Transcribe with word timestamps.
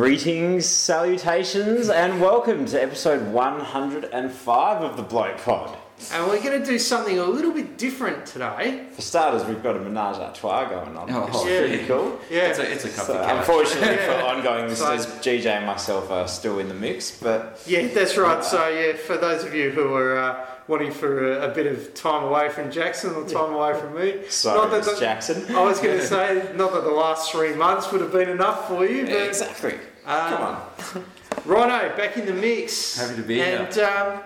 Greetings, 0.00 0.66
salutations, 0.66 1.88
and 1.88 2.20
welcome 2.20 2.66
to 2.66 2.82
episode 2.82 3.32
105 3.32 4.82
of 4.82 4.94
the 4.98 5.02
Bloke 5.02 5.38
Pod. 5.38 5.74
And 6.12 6.26
we're 6.26 6.42
going 6.42 6.60
to 6.60 6.66
do 6.66 6.78
something 6.78 7.18
a 7.18 7.24
little 7.24 7.50
bit 7.50 7.78
different 7.78 8.26
today. 8.26 8.84
For 8.92 9.00
starters, 9.00 9.46
we've 9.46 9.62
got 9.62 9.74
a 9.74 9.80
menage 9.80 10.18
a 10.18 10.30
trois 10.38 10.68
going 10.68 10.94
on, 10.98 11.10
Oh, 11.10 11.24
which 11.24 11.34
is 11.36 11.44
yeah. 11.46 11.58
pretty 11.60 11.86
cool. 11.86 12.20
Yeah. 12.30 12.48
It's 12.48 12.58
a, 12.58 12.70
it's 12.70 12.84
a 12.84 12.88
comfy 12.90 13.12
So, 13.14 13.24
couch. 13.24 13.38
unfortunately, 13.38 13.96
for 14.04 14.12
Yeah. 14.12 14.22
ongoing 14.24 14.74
So- 14.74 14.92
listeners, 14.94 15.24
GJ 15.24 15.46
and 15.46 15.64
myself 15.66 16.10
are 16.10 16.28
still 16.28 16.58
in 16.58 16.68
the 16.68 16.74
mix, 16.74 17.12
but 17.12 17.62
Yeah, 17.66 17.86
that's 17.88 18.18
right. 18.18 18.44
So, 18.44 18.68
yeah, 18.68 18.98
for 18.98 19.16
those 19.16 19.44
of 19.44 19.54
you 19.54 19.70
who 19.70 19.94
are 19.94 20.18
uh, 20.18 20.46
wanting 20.68 20.90
for 20.90 21.32
a, 21.38 21.50
a 21.50 21.54
bit 21.54 21.66
of 21.66 21.94
time 21.94 22.24
away 22.24 22.48
from 22.48 22.70
Jackson 22.70 23.14
or 23.14 23.26
time 23.28 23.52
away 23.54 23.78
from 23.78 23.94
me, 23.94 24.22
sorry, 24.28 24.58
Not 24.58 24.70
that 24.72 24.84
the- 24.94 25.00
Jackson. 25.00 25.54
I 25.54 25.62
was 25.62 25.78
going 25.80 25.98
to 25.98 26.06
say, 26.06 26.52
not 26.56 26.72
that 26.74 26.84
the 26.84 26.90
last 26.90 27.30
three 27.32 27.54
months 27.54 27.90
would 27.92 28.00
have 28.00 28.12
been 28.12 28.28
enough 28.28 28.68
for 28.68 28.84
you, 28.86 28.98
Yeah, 29.06 29.12
but 29.12 29.28
exactly. 29.28 29.74
um, 30.06 30.28
Come 30.30 30.42
on. 30.42 31.04
Rhino 31.44 31.96
back 31.96 32.16
in 32.16 32.26
the 32.26 32.32
mix. 32.32 32.98
Happy 32.98 33.16
to 33.16 33.22
be 33.22 33.34
here. 33.36 33.58
and, 33.68 33.78
um, 33.78 34.20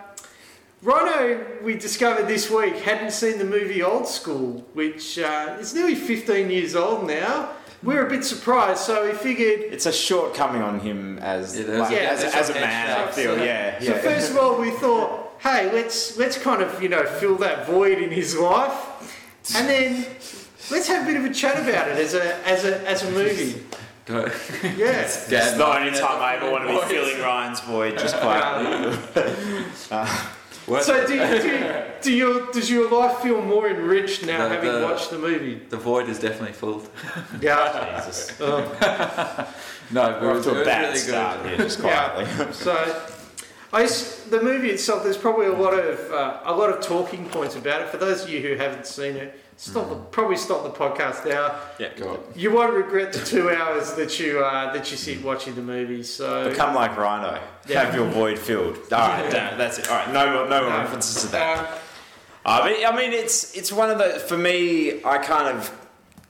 Rhino, 0.82 1.44
we 1.62 1.74
discovered 1.74 2.26
this 2.26 2.50
week, 2.50 2.74
hadn't 2.76 3.10
seen 3.12 3.36
the 3.38 3.44
movie 3.44 3.82
Old 3.82 4.06
School, 4.08 4.64
which 4.72 5.18
uh, 5.18 5.56
is 5.60 5.74
nearly 5.74 5.94
15 5.94 6.50
years 6.50 6.74
old 6.74 7.06
now. 7.06 7.50
We're 7.82 8.06
a 8.06 8.08
bit 8.10 8.24
surprised, 8.24 8.80
so 8.80 9.06
we 9.06 9.12
figured 9.14 9.60
It's 9.72 9.86
a 9.86 9.92
shortcoming 9.92 10.62
on 10.62 10.80
him 10.80 11.18
as, 11.18 11.58
like, 11.58 11.90
Yeah, 11.90 11.98
as, 12.10 12.22
it's 12.24 12.34
as 12.34 12.50
a 12.50 12.54
man, 12.54 13.08
I 13.08 13.10
feel. 13.10 13.36
Yeah, 13.38 13.78
So 13.80 13.94
first 13.98 14.30
of 14.30 14.38
all, 14.38 14.58
we 14.60 14.70
thought, 14.70 15.29
hey, 15.42 15.70
let's 15.72 16.16
let's 16.16 16.38
kind 16.38 16.62
of 16.62 16.82
you 16.82 16.88
know 16.88 17.04
fill 17.04 17.36
that 17.36 17.66
void 17.66 17.98
in 17.98 18.10
his 18.10 18.36
life, 18.36 18.74
and 19.56 19.68
then 19.68 20.06
let's 20.70 20.86
have 20.88 21.02
a 21.02 21.06
bit 21.06 21.16
of 21.16 21.24
a 21.24 21.34
chat 21.34 21.56
about 21.56 21.88
it 21.88 21.98
as 21.98 22.14
a 22.14 22.46
as 22.48 22.64
a 22.64 22.86
as 22.88 23.02
a 23.04 23.10
movie. 23.10 23.62
Don't- 24.06 24.32
Yeah. 24.76 25.02
It's 25.02 25.26
the 25.26 25.64
only 25.66 25.92
time 25.92 26.20
I 26.20 26.36
ever 26.36 26.50
want 26.50 26.66
to 26.66 26.72
be 26.72 26.94
filling 26.94 27.20
Ryan's 27.22 27.60
void 27.60 27.98
just 27.98 28.16
quietly. 28.16 28.98
Uh, 29.90 30.06
what? 30.66 30.84
So 30.84 31.04
do, 31.06 31.16
do, 31.42 31.82
do 32.02 32.12
your 32.12 32.50
does 32.52 32.70
your 32.70 32.90
life 32.90 33.18
feel 33.18 33.40
more 33.42 33.68
enriched 33.68 34.24
now 34.24 34.48
The- 34.48 34.54
having 34.54 34.72
the- 34.72 34.82
watched 34.82 35.10
the 35.10 35.18
movie? 35.18 35.60
the 35.68 35.76
void 35.76 36.08
is 36.08 36.18
definitely 36.18 36.52
filled. 36.54 36.88
Yeah. 37.40 37.98
Jesus. 38.04 38.36
Oh. 38.40 38.58
No, 39.92 40.12
but 40.12 40.22
We're 40.22 40.28
it 40.28 40.30
off 40.30 40.36
was, 40.36 40.44
to 40.46 40.58
it 40.58 40.62
a 40.62 40.64
bad 40.64 40.82
really 40.82 40.98
start 40.98 41.42
good. 41.42 41.48
here, 41.50 41.58
just 41.58 41.80
Yeah. 41.80 42.08
quietly. 42.10 42.52
So, 42.52 43.02
I 43.72 43.84
s 43.84 44.24
the 44.30 44.42
movie 44.42 44.70
itself, 44.70 45.04
there's 45.04 45.16
probably 45.16 45.46
a 45.46 45.52
lot 45.52 45.74
of 45.74 45.98
uh, 46.12 46.40
a 46.44 46.54
lot 46.54 46.70
of 46.70 46.80
talking 46.80 47.24
points 47.28 47.54
about 47.56 47.82
it. 47.82 47.88
For 47.88 47.98
those 47.98 48.24
of 48.24 48.28
you 48.30 48.40
who 48.42 48.56
haven't 48.56 48.86
seen 48.86 49.14
it, 49.16 49.38
stop 49.56 49.88
the, 49.88 49.94
probably 49.96 50.36
stop 50.36 50.64
the 50.64 50.70
podcast 50.70 51.24
now. 51.28 51.54
yeah. 51.78 51.90
Go 51.96 52.10
on. 52.10 52.18
You 52.34 52.50
won't 52.50 52.74
regret 52.74 53.12
the 53.12 53.24
two 53.24 53.48
hours 53.50 53.92
that 53.94 54.18
you 54.18 54.40
uh, 54.44 54.72
that 54.72 54.90
you 54.90 54.96
sit 54.96 55.22
watching 55.22 55.54
the 55.54 55.62
movie. 55.62 56.02
So 56.02 56.48
Become 56.50 56.74
like 56.74 56.96
Rhino. 56.96 57.40
Yeah. 57.68 57.84
Have 57.84 57.94
your 57.94 58.08
void 58.08 58.38
filled. 58.40 58.76
All 58.92 58.98
right, 59.08 59.30
damn 59.30 59.54
it, 59.54 59.58
that's 59.58 59.78
it. 59.78 59.88
All 59.88 59.96
right, 59.98 60.12
no 60.12 60.26
more, 60.32 60.48
no 60.48 60.60
more 60.62 60.70
No. 60.70 60.78
references 60.78 61.22
to 61.22 61.28
that. 61.32 61.58
Uh, 62.44 62.62
I 62.62 62.72
mean, 62.72 62.86
I 62.86 62.96
mean, 62.96 63.12
it's 63.12 63.54
it's 63.56 63.70
one 63.70 63.90
of 63.90 63.98
the 63.98 64.18
for 64.18 64.36
me. 64.36 65.04
I 65.04 65.18
kind 65.18 65.46
of 65.56 65.70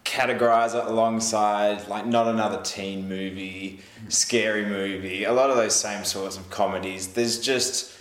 categorize 0.04 0.74
it 0.74 0.84
alongside 0.86 1.86
like 1.88 2.06
not 2.06 2.26
another 2.26 2.60
teen 2.62 3.08
movie, 3.08 3.80
scary 4.08 4.64
movie. 4.64 5.24
A 5.24 5.32
lot 5.32 5.50
of 5.50 5.56
those 5.56 5.74
same 5.74 6.04
sorts 6.04 6.36
of 6.36 6.50
comedies. 6.50 7.08
There's 7.08 7.38
just 7.38 7.96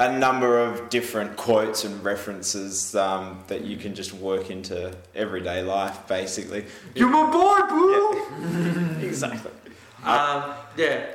a 0.00 0.18
number 0.18 0.58
of 0.58 0.90
different 0.90 1.36
quotes 1.36 1.84
and 1.84 2.02
references 2.02 2.94
um, 2.96 3.42
that 3.46 3.64
you 3.64 3.76
can 3.76 3.94
just 3.94 4.12
work 4.12 4.50
into 4.50 4.94
everyday 5.14 5.62
life, 5.62 6.06
basically. 6.08 6.64
you're 6.94 7.08
my 7.08 7.30
boy, 7.30 7.60
boo. 7.68 9.00
Exactly. 9.06 9.52
Um, 10.04 10.52
yeah, 10.76 11.06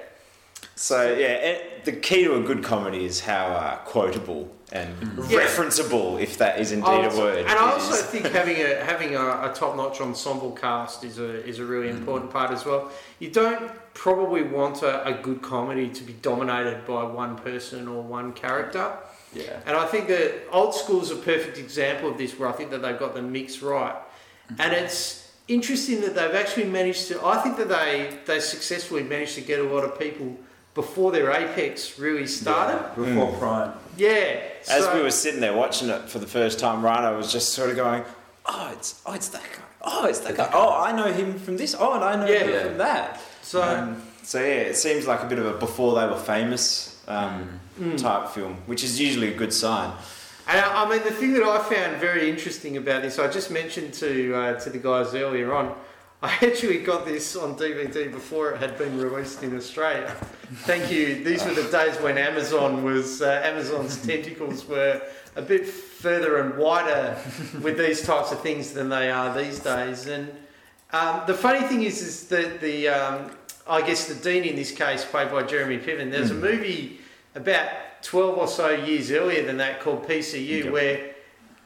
So 0.82 1.04
yeah, 1.14 1.50
it, 1.52 1.84
the 1.84 1.92
key 1.92 2.24
to 2.24 2.36
a 2.36 2.42
good 2.42 2.64
comedy 2.64 3.04
is 3.04 3.20
how 3.20 3.48
uh, 3.48 3.76
quotable 3.80 4.48
and 4.72 4.90
Yeah. 5.28 5.40
referenceable, 5.42 6.22
if 6.22 6.38
that 6.38 6.58
is 6.58 6.72
indeed 6.72 6.88
Also- 7.04 7.18
a 7.22 7.24
word. 7.26 7.40
And 7.40 7.50
I 7.60 7.72
also 7.74 7.96
think 8.02 8.28
having 8.28 8.56
a 8.56 8.76
having 8.92 9.14
a, 9.16 9.26
a 9.48 9.52
top 9.54 9.76
notch 9.76 10.00
ensemble 10.00 10.52
cast 10.52 11.04
is 11.04 11.20
a 11.20 11.46
is 11.46 11.60
a 11.60 11.66
really 11.66 11.90
Mm. 11.90 11.98
important 11.98 12.32
part 12.32 12.52
as 12.52 12.64
well. 12.64 12.90
You 13.24 13.30
don't 13.30 13.70
probably 13.94 14.44
want 14.44 14.82
a, 14.82 14.94
a 15.06 15.14
good 15.28 15.42
comedy 15.42 15.90
to 15.90 16.02
be 16.10 16.14
dominated 16.14 16.86
by 16.88 17.04
one 17.04 17.36
person 17.36 17.90
or 17.90 18.02
one 18.02 18.32
character. 18.32 18.88
Yeah. 19.34 19.60
And 19.68 19.76
I 19.76 19.86
think 19.86 20.08
that 20.08 20.32
Old 20.50 20.74
School 20.74 21.02
is 21.02 21.12
a 21.12 21.18
perfect 21.34 21.58
example 21.58 22.10
of 22.12 22.18
this, 22.18 22.40
where 22.40 22.48
I 22.48 22.54
think 22.54 22.70
that 22.72 22.82
they've 22.84 22.98
got 23.06 23.14
the 23.16 23.22
mix 23.22 23.62
right. 23.62 23.96
And 24.58 24.72
it's 24.74 25.02
interesting 25.50 26.00
that 26.06 26.14
they've 26.16 26.38
actually 26.44 26.70
managed 26.80 27.10
to. 27.10 27.14
I 27.36 27.38
think 27.44 27.58
that 27.58 27.68
they 27.68 27.92
they 28.30 28.40
successfully 28.40 29.04
managed 29.04 29.36
to 29.36 29.42
get 29.42 29.60
a 29.60 29.68
lot 29.76 29.84
of 29.84 30.00
people 30.00 30.38
before 30.74 31.12
their 31.12 31.32
apex 31.32 32.00
really 32.00 32.28
started. 32.28 32.96
Before 32.96 33.32
Prime. 33.38 33.74
Yeah. 33.98 34.40
As 34.70 34.84
so- 34.86 34.96
we 34.96 35.02
were 35.02 35.12
sitting 35.12 35.42
there 35.42 35.54
watching 35.56 35.90
it 35.90 36.10
for 36.10 36.20
the 36.20 36.28
first 36.28 36.60
time, 36.60 36.84
Rhino 36.84 37.18
was 37.18 37.32
just 37.32 37.54
sort 37.54 37.70
of 37.70 37.76
going, 37.76 38.04
"Oh, 38.46 38.70
it's 38.74 39.02
oh, 39.06 39.14
it's 39.14 39.30
that 39.30 39.44
guy. 39.44 39.64
Oh, 39.82 40.06
it's 40.06 40.20
that 40.20 40.36
guy. 40.38 40.50
Oh, 40.54 40.74
I 40.82 40.92
know 40.92 41.12
him 41.12 41.40
from 41.40 41.58
this. 41.58 41.76
Oh, 41.78 41.94
and 41.94 42.04
I 42.04 42.16
know 42.16 42.32
Yeah. 42.32 42.40
him 42.40 42.50
Yeah. 42.50 42.64
from 42.64 42.78
that." 42.78 43.20
so 43.42 43.62
Um, 43.62 44.02
so 44.24 44.40
yeah, 44.40 44.70
it 44.72 44.78
seems 44.78 45.08
like 45.08 45.22
a 45.24 45.26
bit 45.26 45.40
of 45.40 45.46
a 45.46 45.54
before 45.54 45.96
they 46.00 46.06
were 46.08 46.18
famous 46.20 46.96
um, 47.08 47.60
Mm. 47.82 47.98
type 48.00 48.30
film, 48.30 48.58
which 48.68 48.84
is 48.84 49.00
usually 49.00 49.34
a 49.34 49.38
good 49.38 49.52
sign. 49.54 49.92
And 50.48 50.60
I, 50.60 50.84
I 50.84 50.90
mean, 50.90 51.02
the 51.04 51.12
thing 51.12 51.34
that 51.34 51.44
I 51.44 51.58
found 51.64 51.98
very 51.98 52.30
interesting 52.30 52.78
about 52.78 53.02
this, 53.02 53.18
I 53.18 53.28
just 53.28 53.50
mentioned 53.52 53.94
to 53.96 54.36
uh, 54.36 54.60
to 54.60 54.70
the 54.70 54.78
guys 54.78 55.16
earlier 55.16 55.54
on. 55.54 55.74
I 56.24 56.34
actually 56.42 56.80
got 56.80 57.06
this 57.06 57.38
on 57.38 57.56
DVD 57.56 58.12
before 58.12 58.52
it 58.52 58.58
had 58.58 58.78
been 58.78 58.98
released 59.00 59.42
in 59.42 59.56
Australia. 59.56 60.14
Thank 60.64 60.92
you. 60.92 61.24
These 61.24 61.46
were 61.46 61.54
the 61.54 61.70
days 61.72 61.96
when 62.02 62.18
Amazon 62.18 62.84
was 62.84 63.22
uh, 63.22 63.42
Amazon's 63.46 63.96
tentacles 64.06 64.68
were 64.68 65.02
a 65.38 65.42
bit 65.42 65.66
further 65.66 66.40
and 66.42 66.58
wider 66.58 67.18
with 67.62 67.78
these 67.78 68.02
types 68.02 68.34
of 68.34 68.42
things 68.42 68.74
than 68.74 68.90
they 68.90 69.10
are 69.10 69.34
these 69.38 69.60
days. 69.60 70.08
And 70.08 70.30
um, 70.92 71.22
the 71.26 71.34
funny 71.34 71.66
thing 71.66 71.84
is, 71.84 72.02
is 72.02 72.28
that 72.28 72.60
the 72.60 72.90
um, 72.90 73.32
I 73.66 73.82
guess 73.82 74.08
the 74.08 74.16
dean 74.16 74.44
in 74.44 74.58
this 74.58 74.72
case, 74.72 75.06
played 75.06 75.32
by 75.32 75.44
Jeremy 75.44 75.78
Piven, 75.78 76.12
there's 76.12 76.32
a 76.32 76.36
movie 76.36 77.00
about 77.36 77.70
12 78.02 78.38
or 78.38 78.48
so 78.48 78.72
years 78.72 79.10
earlier 79.12 79.46
than 79.46 79.56
that 79.58 79.80
called 79.80 80.06
PCU 80.06 80.66
Yep. 80.66 80.74
where 80.74 81.09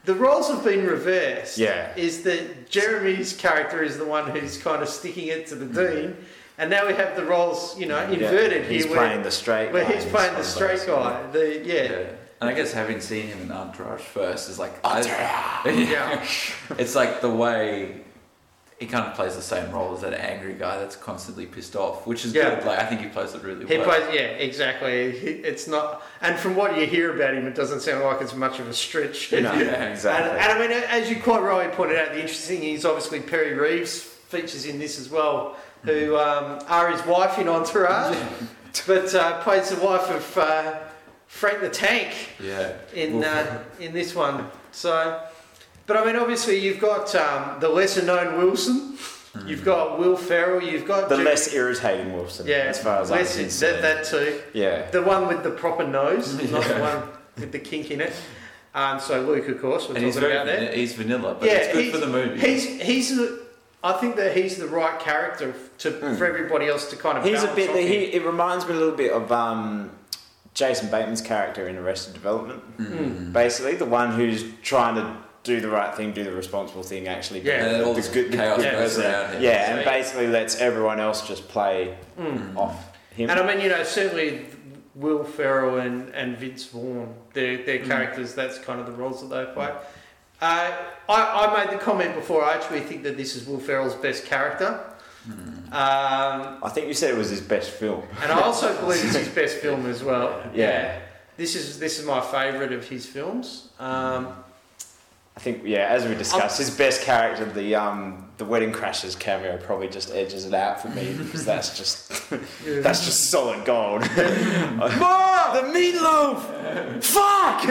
the 0.04 0.14
roles 0.14 0.48
have 0.48 0.64
been 0.64 0.86
reversed. 0.86 1.58
Yeah. 1.58 1.94
Is 1.96 2.22
that 2.22 2.68
Jeremy's 2.68 3.32
character 3.34 3.82
is 3.82 3.98
the 3.98 4.04
one 4.04 4.30
who's 4.30 4.58
kind 4.58 4.82
of 4.82 4.88
sticking 4.88 5.28
it 5.28 5.46
to 5.48 5.54
the 5.54 5.66
mm-hmm. 5.66 5.96
dean, 5.96 6.16
and 6.58 6.70
now 6.70 6.86
we 6.86 6.94
have 6.94 7.16
the 7.16 7.24
roles, 7.24 7.78
you 7.78 7.86
know, 7.86 8.02
inverted 8.10 8.64
Yeah, 8.64 8.68
He's 8.68 8.84
here 8.84 8.94
playing 8.94 9.16
where, 9.16 9.24
the 9.24 9.30
straight. 9.30 9.72
where 9.72 9.84
guy 9.84 9.92
he's 9.94 10.04
playing 10.04 10.34
the 10.34 10.44
straight 10.44 10.88
one, 10.88 11.12
guy. 11.12 11.30
The, 11.32 11.64
yeah. 11.64 11.82
Yeah. 11.82 12.06
And 12.40 12.50
I 12.50 12.54
guess 12.54 12.72
having 12.72 13.00
seen 13.00 13.28
him 13.28 13.40
in 13.42 13.52
Entourage 13.52 14.02
first 14.02 14.50
is 14.50 14.58
like 14.58 14.72
I, 14.84 15.00
Yeah. 15.66 16.26
it's 16.78 16.94
like 16.94 17.22
the 17.22 17.30
way 17.30 18.03
he 18.80 18.86
kind 18.86 19.06
of 19.06 19.14
plays 19.14 19.36
the 19.36 19.42
same 19.42 19.70
role 19.70 19.94
as 19.94 20.00
that 20.00 20.14
angry 20.14 20.54
guy 20.54 20.78
that's 20.78 20.96
constantly 20.96 21.46
pissed 21.46 21.76
off, 21.76 22.06
which 22.06 22.24
is 22.24 22.34
Yeah. 22.34 22.56
good. 22.56 22.64
Like 22.64 22.78
I 22.80 22.86
think 22.86 23.00
he 23.02 23.08
plays 23.08 23.32
it 23.34 23.42
really 23.42 23.64
well. 23.64 23.68
He 23.68 23.78
well. 23.78 23.86
plays, 23.86 24.14
yeah, 24.14 24.22
exactly. 24.22 25.12
He, 25.12 25.28
it's 25.28 25.68
not, 25.68 26.02
and 26.20 26.36
from 26.36 26.56
what 26.56 26.76
you 26.76 26.86
hear 26.86 27.14
about 27.14 27.34
him, 27.34 27.46
it 27.46 27.54
doesn't 27.54 27.80
sound 27.80 28.02
like 28.04 28.20
it's 28.20 28.34
much 28.34 28.58
of 28.58 28.68
a 28.68 28.74
stretch. 28.74 29.32
No, 29.32 29.52
Yeah, 29.52 29.84
exactly. 29.84 30.30
And, 30.30 30.38
and 30.40 30.52
I 30.52 30.58
mean, 30.58 30.70
as 30.72 31.08
you 31.08 31.20
quite 31.20 31.42
rightly 31.42 31.74
pointed 31.74 31.98
out, 31.98 32.08
the 32.12 32.20
interesting 32.20 32.60
thing 32.60 32.70
is 32.74 32.84
obviously 32.84 33.20
Perry 33.20 33.54
Reeves 33.54 34.00
features 34.00 34.66
in 34.66 34.78
this 34.78 34.98
as 34.98 35.08
well, 35.08 35.56
who 35.84 36.16
um, 36.16 36.58
are 36.66 36.90
his 36.90 37.04
wife 37.06 37.38
in 37.38 37.48
Entourage, 37.48 38.16
but 38.86 39.14
uh, 39.14 39.40
plays 39.42 39.70
the 39.70 39.80
wife 39.84 40.10
of 40.10 40.38
uh, 40.38 40.78
Frank 41.28 41.60
the 41.60 41.68
Tank 41.70 42.12
yeah. 42.42 42.72
in 42.92 43.22
uh, 43.22 43.62
in 43.78 43.92
this 43.92 44.14
one. 44.14 44.48
So, 44.72 45.22
but 45.86 45.96
I 45.96 46.04
mean, 46.04 46.16
obviously 46.16 46.58
you've 46.58 46.80
got 46.80 47.14
um, 47.14 47.60
the 47.60 47.68
lesser 47.68 48.02
known 48.02 48.38
Wilson, 48.38 48.96
you've 49.46 49.64
got 49.64 49.98
Will 49.98 50.16
Ferrell, 50.16 50.62
you've 50.62 50.86
got 50.86 51.08
the 51.08 51.16
Jim- 51.16 51.24
less 51.24 51.52
irritating 51.52 52.12
Wilson, 52.14 52.46
yeah, 52.46 52.56
as 52.68 52.78
far 52.82 53.00
as 53.00 53.10
I'm 53.10 53.18
less, 53.18 53.36
concerned. 53.36 53.82
that, 53.84 54.04
that 54.04 54.04
too. 54.06 54.40
yeah. 54.52 54.90
The 54.90 55.02
one 55.02 55.28
with 55.28 55.42
the 55.42 55.50
proper 55.50 55.86
nose, 55.86 56.32
not 56.50 56.64
the 56.64 56.78
one 56.80 57.02
with 57.36 57.52
the 57.52 57.58
kink 57.58 57.90
in 57.90 58.00
it. 58.00 58.12
Um, 58.74 58.98
so 58.98 59.20
Luke, 59.22 59.48
of 59.48 59.60
course, 59.60 59.88
we're 59.88 59.94
and 59.96 60.04
he's 60.04 60.14
talking 60.14 60.30
very 60.30 60.40
about 60.42 60.46
there. 60.46 60.70
vani- 60.72 60.74
he's 60.74 60.94
vanilla, 60.94 61.36
but 61.38 61.46
Yeah, 61.46 61.54
it's 61.58 61.72
good 61.72 61.92
for 61.92 61.98
the 61.98 62.08
movie. 62.08 62.40
He's 62.40 62.64
he's 62.82 63.16
the, 63.16 63.44
I 63.84 63.92
think 63.92 64.16
that 64.16 64.36
he's 64.36 64.56
the 64.56 64.66
right 64.66 64.98
character 64.98 65.54
to 65.78 65.90
for 66.16 66.24
everybody 66.26 66.66
else 66.66 66.90
to 66.90 66.96
kind 66.96 67.16
of. 67.18 67.22
Hmm. 67.22 67.30
He's 67.30 67.42
a 67.44 67.54
bit. 67.54 67.70
off 67.70 67.76
He, 67.76 68.06
him. 68.06 68.22
it 68.22 68.26
reminds 68.26 68.66
me 68.66 68.72
a 68.74 68.76
little 68.76 68.96
bit 68.96 69.12
of 69.12 69.30
um, 69.30 69.90
Jason 70.54 70.90
Bateman's 70.90 71.20
character 71.20 71.68
in 71.68 71.76
Arrested 71.76 72.14
Development. 72.14 72.62
Mm. 72.78 73.32
Basically, 73.32 73.74
the 73.76 73.84
one 73.84 74.10
who's 74.12 74.44
trying 74.62 74.96
to 74.96 75.16
do 75.44 75.60
the 75.60 75.68
right 75.68 75.94
thing, 75.94 76.12
do 76.12 76.24
the 76.24 76.32
responsible 76.32 76.82
thing, 76.82 77.06
actually. 77.06 77.40
Yeah. 77.42 77.64
And 77.66 77.80
the, 77.80 77.84
all 77.86 77.94
the 77.94 78.00
this 78.00 78.08
good, 78.10 78.32
the 78.32 78.36
chaos 78.38 78.62
goes 78.62 78.98
around 78.98 79.34
him. 79.34 79.42
Yeah, 79.42 79.76
and 79.76 79.84
basically 79.84 80.26
lets 80.26 80.56
everyone 80.58 80.98
else 81.00 81.26
just 81.28 81.46
play 81.48 81.96
Mm. 82.18 82.56
off 82.56 82.96
him. 83.14 83.30
And 83.30 83.38
I 83.38 83.46
mean, 83.46 83.62
you 83.62 83.68
know, 83.68 83.82
certainly 83.84 84.46
Will 84.94 85.22
Ferrell 85.24 85.78
and, 85.78 86.08
and 86.14 86.36
Vince 86.38 86.64
Vaughn, 86.66 87.14
their 87.32 87.58
their 87.64 87.78
Hmm. 87.80 87.88
characters. 87.88 88.34
That's 88.34 88.58
kind 88.58 88.80
of 88.80 88.86
the 88.86 88.92
roles 88.92 89.20
that 89.20 89.28
they 89.46 89.52
play. 89.52 89.70
Uh, 90.40 90.70
I, 91.08 91.46
I 91.46 91.64
made 91.64 91.72
the 91.74 91.78
comment 91.82 92.14
before. 92.14 92.44
I 92.44 92.54
actually 92.54 92.80
think 92.80 93.02
that 93.04 93.16
this 93.16 93.36
is 93.36 93.46
Will 93.46 93.60
Ferrell's 93.60 93.94
best 93.94 94.24
character. 94.24 94.80
Hmm. 95.24 95.32
Um, 95.72 96.58
I 96.62 96.68
think 96.72 96.86
you 96.88 96.94
said 96.94 97.10
it 97.10 97.16
was 97.18 97.30
his 97.30 97.40
best 97.40 97.70
film. 97.70 98.02
and 98.22 98.30
I 98.32 98.40
also 98.40 98.74
believe 98.80 99.04
it's 99.04 99.16
his 99.16 99.28
best 99.28 99.56
film 99.58 99.86
as 99.86 100.02
well. 100.02 100.42
Yeah. 100.54 101.00
This 101.36 101.56
is 101.56 101.78
this 101.80 101.98
is 101.98 102.06
my 102.06 102.20
favourite 102.20 102.72
of 102.72 102.86
his 102.88 103.04
films. 103.06 103.68
Um, 103.80 104.28
I 105.36 105.40
think 105.40 105.62
yeah, 105.64 105.88
as 105.88 106.06
we 106.06 106.14
discussed, 106.14 106.58
his 106.58 106.70
best 106.70 107.02
character, 107.02 107.44
the 107.44 107.74
um, 107.74 108.28
the 108.36 108.44
Wedding 108.44 108.70
Crashers 108.72 109.18
cameo, 109.18 109.56
probably 109.58 109.88
just 109.88 110.12
edges 110.12 110.44
it 110.44 110.54
out 110.54 110.80
for 110.80 110.88
me 110.90 111.12
because 111.18 111.44
that's 111.44 111.76
just 111.76 112.30
that's 112.64 113.04
just 113.04 113.30
solid 113.30 113.64
gold. 113.64 114.02
Mom, 114.16 115.56
the 115.56 115.62
meatloaf. 115.74 117.02
Fuck. 117.02 117.62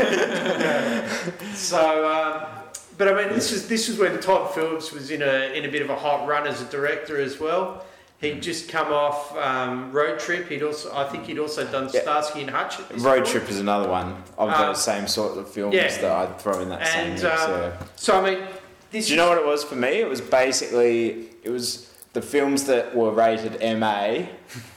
so, 1.55 2.11
um, 2.11 2.63
but 2.97 3.07
I 3.07 3.13
mean, 3.13 3.33
this 3.33 3.53
is 3.53 3.69
this 3.69 3.87
is 3.87 3.97
when 3.97 4.19
Todd 4.19 4.53
Phillips 4.53 4.91
was 4.91 5.09
in 5.09 5.21
a 5.21 5.53
in 5.53 5.63
a 5.63 5.69
bit 5.71 5.81
of 5.81 5.89
a 5.89 5.95
hot 5.95 6.27
run 6.27 6.45
as 6.45 6.61
a 6.61 6.65
director 6.65 7.19
as 7.19 7.39
well. 7.39 7.85
He'd 8.23 8.41
just 8.41 8.69
come 8.69 8.93
off 8.93 9.35
um, 9.37 9.91
Road 9.91 10.17
Trip. 10.17 10.47
He'd 10.47 10.63
also, 10.63 10.95
I 10.95 11.03
think, 11.09 11.25
he'd 11.25 11.39
also 11.39 11.65
done 11.69 11.89
Yeah. 11.93 12.01
Starsky 12.03 12.39
and 12.41 12.49
Hutch. 12.49 12.79
Road 12.95 13.03
point. 13.17 13.25
Trip 13.27 13.49
is 13.49 13.59
another 13.59 13.89
one 13.89 14.23
of 14.37 14.49
Um, 14.49 14.67
those 14.67 14.81
same 14.81 15.07
sort 15.07 15.37
of 15.37 15.49
films 15.49 15.75
yeah. 15.75 15.89
that 15.97 16.09
I'd 16.11 16.39
throw 16.39 16.59
in 16.61 16.69
that 16.69 16.81
And, 16.81 17.19
same 17.19 17.29
mix. 17.29 17.43
um, 17.43 17.51
yeah. 17.51 17.71
So 17.97 18.17
I 18.17 18.21
mean, 18.35 18.43
this. 18.91 19.07
Do 19.07 19.11
you 19.11 19.17
know 19.17 19.27
what 19.27 19.37
it 19.39 19.45
was 19.45 19.65
for 19.65 19.75
me? 19.75 19.99
It 19.99 20.07
was 20.07 20.21
basically 20.21 21.27
it 21.43 21.49
was 21.49 21.89
the 22.13 22.21
films 22.21 22.65
that 22.65 22.95
were 22.95 23.09
rated 23.11 23.59
MA 23.79 24.27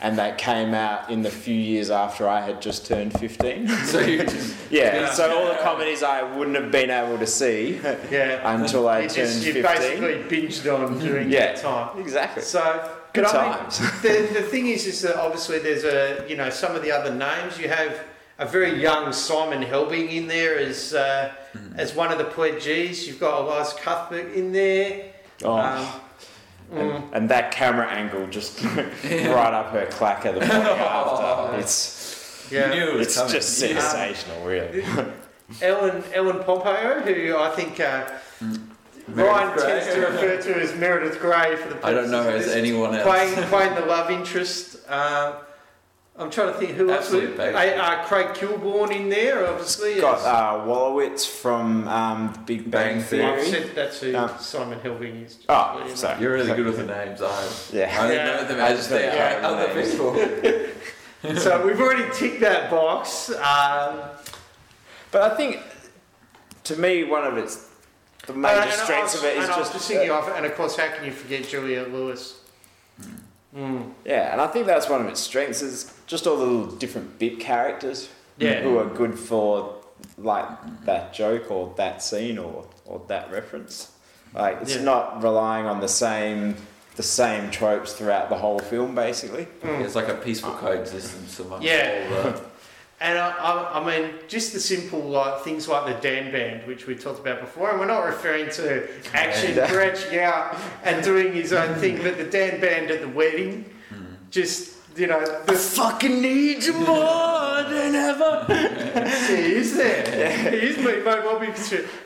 and 0.00 0.18
that 0.18 0.38
came 0.38 0.72
out 0.72 1.10
in 1.10 1.20
the 1.20 1.30
few 1.30 1.54
years 1.54 1.90
after 1.90 2.26
I 2.26 2.40
had 2.40 2.60
just 2.62 2.86
turned 2.86 3.12
15. 3.16 3.68
So 3.84 4.00
you 4.00 4.24
just 4.24 4.56
yeah, 4.70 5.00
Yeah. 5.02 5.12
so 5.12 5.38
all 5.38 5.46
the 5.46 5.58
comedies 5.62 6.02
I 6.02 6.22
wouldn't 6.22 6.56
have 6.56 6.72
been 6.72 6.90
able 6.90 7.18
to 7.18 7.26
see 7.26 7.78
Yeah. 8.10 8.40
until 8.56 8.88
I 8.88 9.00
You 9.02 9.08
turned 9.10 9.28
just 9.28 9.44
you 9.46 9.52
15. 9.52 9.62
basically 9.76 10.14
binged 10.40 10.74
on 10.74 10.98
during 10.98 11.30
Yeah. 11.30 11.52
that 11.52 11.56
time. 11.62 12.00
Exactly. 12.00 12.42
So, 12.42 12.90
Good 13.16 13.24
but 13.24 13.34
I 13.36 13.60
mean, 13.60 14.28
the, 14.28 14.34
the 14.34 14.42
thing 14.42 14.66
is, 14.68 14.86
is 14.86 15.02
that 15.02 15.16
obviously 15.16 15.58
there's 15.58 15.84
a, 15.84 16.24
you 16.28 16.36
know, 16.36 16.50
some 16.50 16.76
of 16.76 16.82
the 16.82 16.92
other 16.92 17.12
names. 17.14 17.58
You 17.58 17.68
have 17.68 17.98
a 18.38 18.46
very 18.46 18.80
young 18.80 19.12
Simon 19.12 19.62
Helberg 19.62 20.10
in 20.10 20.26
there 20.28 20.58
as 20.58 20.94
uh, 20.94 21.32
Mm-hmm. 21.56 21.78
as 21.80 21.94
one 21.94 22.12
of 22.12 22.18
the 22.18 22.24
pledgees. 22.24 23.06
You've 23.06 23.18
got 23.18 23.40
Elisha 23.40 23.76
Cuthbert 23.78 24.34
in 24.34 24.52
there. 24.52 25.10
Oh, 25.42 25.52
Um, 25.56 25.86
and, 26.70 26.90
mm. 26.92 27.02
and 27.14 27.28
that 27.30 27.50
camera 27.50 27.86
angle 27.88 28.26
just 28.26 28.62
right 28.64 29.54
up 29.54 29.70
her 29.70 29.86
clacker 29.86 30.34
the 30.38 30.40
morning 30.46 30.82
after. 30.82 31.56
It's, 31.58 32.46
you 32.50 32.58
yeah. 32.58 32.72
it 32.74 33.00
it's 33.00 33.16
coming. 33.16 33.32
just 33.32 33.62
Yeah. 33.62 33.78
sensational, 33.80 34.44
really. 34.44 34.84
Ellen 35.62 36.02
Ellen 36.12 36.42
Pompeo, 36.44 37.00
who 37.00 37.36
I 37.38 37.50
think 37.50 37.80
uh, 37.80 38.04
Meredith 38.04 38.25
Ryan 39.08 39.58
tends 39.58 39.86
to 39.94 40.00
refer 40.00 40.42
to 40.42 40.60
as 40.60 40.74
Meredith 40.74 41.20
Grey 41.20 41.56
for 41.56 41.68
the 41.74 41.86
I 41.86 41.92
don't 41.92 42.10
know 42.10 42.24
purposes 42.24 42.48
as 42.50 42.56
anyone 42.56 42.94
else. 42.94 43.04
playing 43.04 43.34
playing 43.48 43.74
the 43.74 43.86
love 43.86 44.10
interest. 44.10 44.78
Um, 44.90 45.34
I'm 46.18 46.30
trying 46.30 46.50
to 46.52 46.58
think 46.58 46.72
who 46.72 46.90
else. 46.90 47.04
Absolute 47.12 47.38
Uh, 47.38 48.02
Craig 48.06 48.28
Kilborn 48.28 48.90
in 48.90 49.10
there, 49.10 49.46
obviously. 49.46 50.00
Got 50.00 50.20
uh, 50.24 50.64
Wolowitz 50.64 51.26
from 51.28 51.86
um, 51.88 52.32
The 52.32 52.38
Big 52.56 52.70
Bang, 52.70 52.94
Bang 52.96 53.02
Theory. 53.04 53.24
I've 53.26 53.46
said 53.46 53.70
that's 53.74 54.00
who 54.00 54.16
Um, 54.16 54.30
Simon 54.40 54.80
Helberg 54.80 55.26
is. 55.26 55.38
Oh, 55.50 55.84
Yeah. 55.86 55.94
sorry. 55.94 56.22
You're 56.22 56.32
really 56.32 56.54
good 56.56 56.64
with 56.64 56.78
the 56.78 56.84
names. 56.86 57.20
I 57.22 57.48
Yeah. 57.70 57.94
I 58.00 58.02
only 58.04 58.16
Yeah. 58.16 58.24
know 58.24 58.44
them 58.44 58.60
I 58.60 58.68
as 58.68 58.78
just 58.78 58.90
they 58.90 59.02
don't 59.02 59.14
are 59.14 59.42
know 59.42 59.56
the 59.56 59.62
other 59.64 59.74
names. 59.74 59.90
people. 61.22 61.36
so 61.42 61.66
we've 61.66 61.80
already 61.80 62.06
ticked 62.14 62.40
that 62.40 62.70
box. 62.70 63.28
Um, 63.30 64.00
But 65.12 65.32
I 65.32 65.36
think, 65.36 65.60
to 66.64 66.76
me, 66.76 67.04
one 67.04 67.24
of 67.24 67.36
its 67.36 67.68
the 68.26 68.32
major 68.34 68.60
and 68.60 68.70
I 68.70 68.72
strengths 68.74 69.14
was- 69.14 69.22
of 69.22 69.28
it 69.30 69.36
is 69.38 69.44
and 69.48 69.54
just, 69.56 69.72
just 69.72 69.88
thinking 69.88 70.10
of, 70.10 70.28
and 70.28 70.44
of 70.46 70.54
course, 70.56 70.76
how 70.76 70.88
can 70.88 71.04
you 71.04 71.12
forget 71.12 71.46
Juliette 71.48 71.92
Lewis? 71.92 72.40
Mm. 73.56 73.92
yeah, 74.04 74.32
and 74.32 74.40
I 74.40 74.48
think 74.48 74.66
that's 74.66 74.88
one 74.88 75.00
of 75.00 75.06
its 75.08 75.20
strengths 75.20 75.62
is 75.62 75.92
just 76.06 76.26
all 76.26 76.36
the 76.36 76.44
little 76.44 76.66
different 76.76 77.18
bit 77.18 77.40
characters 77.40 78.08
Yeah. 78.38 78.60
who 78.60 78.76
are 78.78 78.84
good 78.84 79.18
for 79.18 79.76
like 80.18 80.46
that 80.84 81.14
joke 81.14 81.50
or 81.50 81.72
that 81.76 82.02
scene 82.02 82.36
or 82.38 82.66
or 82.84 83.00
that 83.08 83.30
reference. 83.30 83.90
Like 84.34 84.58
it's 84.60 84.76
Yeah. 84.76 84.82
not 84.82 85.22
relying 85.22 85.64
on 85.66 85.80
the 85.80 85.88
same 85.88 86.56
the 86.96 87.02
same 87.02 87.50
tropes 87.50 87.92
throughout 87.94 88.28
the 88.28 88.36
whole 88.36 88.58
film, 88.58 88.94
basically. 88.94 89.46
Mm. 89.62 89.84
It's 89.84 89.94
like 89.94 90.08
a 90.08 90.14
peaceful 90.14 90.52
coexistence 90.52 91.38
amongst 91.40 91.64
Yeah. 91.66 92.08
all 92.10 92.22
the. 92.32 92.40
And 92.98 93.18
I, 93.18 93.30
I, 93.30 93.80
I 93.80 93.84
mean, 93.84 94.14
just 94.26 94.54
the 94.54 94.60
simple 94.60 95.00
like 95.00 95.42
things 95.42 95.68
like 95.68 95.84
the 95.84 96.00
Dan 96.00 96.32
Band, 96.32 96.66
which 96.66 96.86
we 96.86 96.94
talked 96.94 97.20
about 97.20 97.40
before, 97.40 97.70
and 97.70 97.78
we're 97.78 97.86
not 97.86 98.06
referring 98.06 98.48
to 98.52 98.88
action 99.12 99.54
Yeah. 99.54 99.70
branching 99.70 100.18
out 100.20 100.56
and 100.82 101.04
doing 101.04 101.34
his 101.34 101.52
own 101.52 101.74
thing, 101.74 102.02
but 102.02 102.16
the 102.16 102.24
Dan 102.24 102.58
Band 102.58 102.90
at 102.90 103.02
the 103.02 103.08
wedding, 103.08 103.66
hmm. 103.90 104.04
just 104.30 104.76
you 104.96 105.08
know, 105.08 105.18
I 105.18 105.44
the, 105.44 105.52
fucking 105.52 106.22
need 106.22 106.64
you 106.64 106.72
more 106.72 107.62
than 107.64 107.94
ever. 107.94 108.46
he 109.28 109.56
is 109.56 109.76
there, 109.76 110.50
he 110.50 110.56
is 110.56 110.78
me, 110.78 111.02
Bobby, 111.02 111.48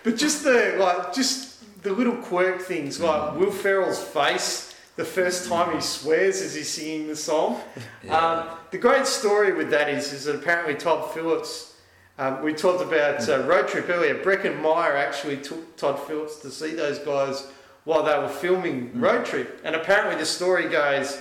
but 0.03 0.17
just 0.17 0.43
the 0.43 0.75
like, 0.77 1.15
just 1.15 1.83
the 1.85 1.93
little 1.93 2.17
quirk 2.17 2.61
things 2.63 2.99
like 2.99 3.31
hmm. 3.31 3.39
Will 3.39 3.53
Ferrell's 3.53 4.03
face. 4.03 4.70
The 5.01 5.07
first 5.07 5.49
time 5.49 5.75
he 5.75 5.81
swears 5.81 6.43
as 6.43 6.55
he's 6.55 6.69
singing 6.69 7.07
the 7.07 7.17
song, 7.17 7.59
Yeah. 8.05 8.19
Um, 8.19 8.59
the 8.71 8.77
great 8.77 9.07
story 9.07 9.55
with 9.55 9.71
that 9.71 9.89
is, 9.89 10.13
is 10.13 10.25
that 10.25 10.35
apparently 10.35 10.75
Todd 10.75 11.15
Phillips, 11.15 11.75
um, 12.19 12.43
we 12.43 12.53
talked 12.53 12.83
about 12.83 13.27
uh, 13.27 13.39
Road 13.45 13.67
Trip 13.67 13.89
earlier, 13.89 14.23
Breckin 14.23 14.61
Meyer 14.61 14.99
actually 14.99 15.39
took 15.39 15.75
Todd 15.79 15.99
Phillips 16.01 16.41
to 16.41 16.51
see 16.51 16.75
those 16.75 16.99
guys 16.99 17.47
while 17.85 18.03
they 18.03 18.13
were 18.19 18.29
filming 18.29 19.01
Road 19.01 19.25
Trip. 19.25 19.63
And 19.65 19.75
apparently 19.75 20.17
the 20.17 20.27
story 20.27 20.69
goes, 20.69 21.19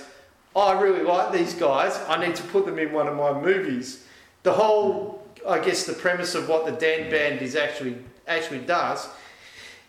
oh, 0.54 0.60
I 0.60 0.78
really 0.78 1.02
like 1.02 1.32
these 1.32 1.54
guys, 1.54 1.98
I 2.06 2.22
need 2.22 2.36
to 2.36 2.42
put 2.48 2.66
them 2.66 2.78
in 2.78 2.92
one 2.92 3.06
of 3.06 3.16
my 3.16 3.32
movies. 3.32 4.04
The 4.42 4.52
whole, 4.52 5.26
I 5.48 5.58
guess 5.58 5.86
the 5.86 5.94
premise 5.94 6.34
of 6.34 6.50
what 6.50 6.66
the 6.66 6.72
Dan 6.72 7.10
Band 7.10 7.40
is 7.40 7.56
actually, 7.56 7.96
actually 8.28 8.60
does 8.60 9.08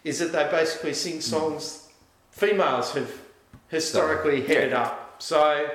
is 0.06 0.20
that 0.20 0.32
they 0.32 0.50
basically 0.50 0.94
sing 0.94 1.20
songs 1.20 1.90
females 2.32 2.94
have 2.94 3.12
historically 3.72 4.42
headed 4.42 4.74
up. 4.74 5.16
So, 5.20 5.68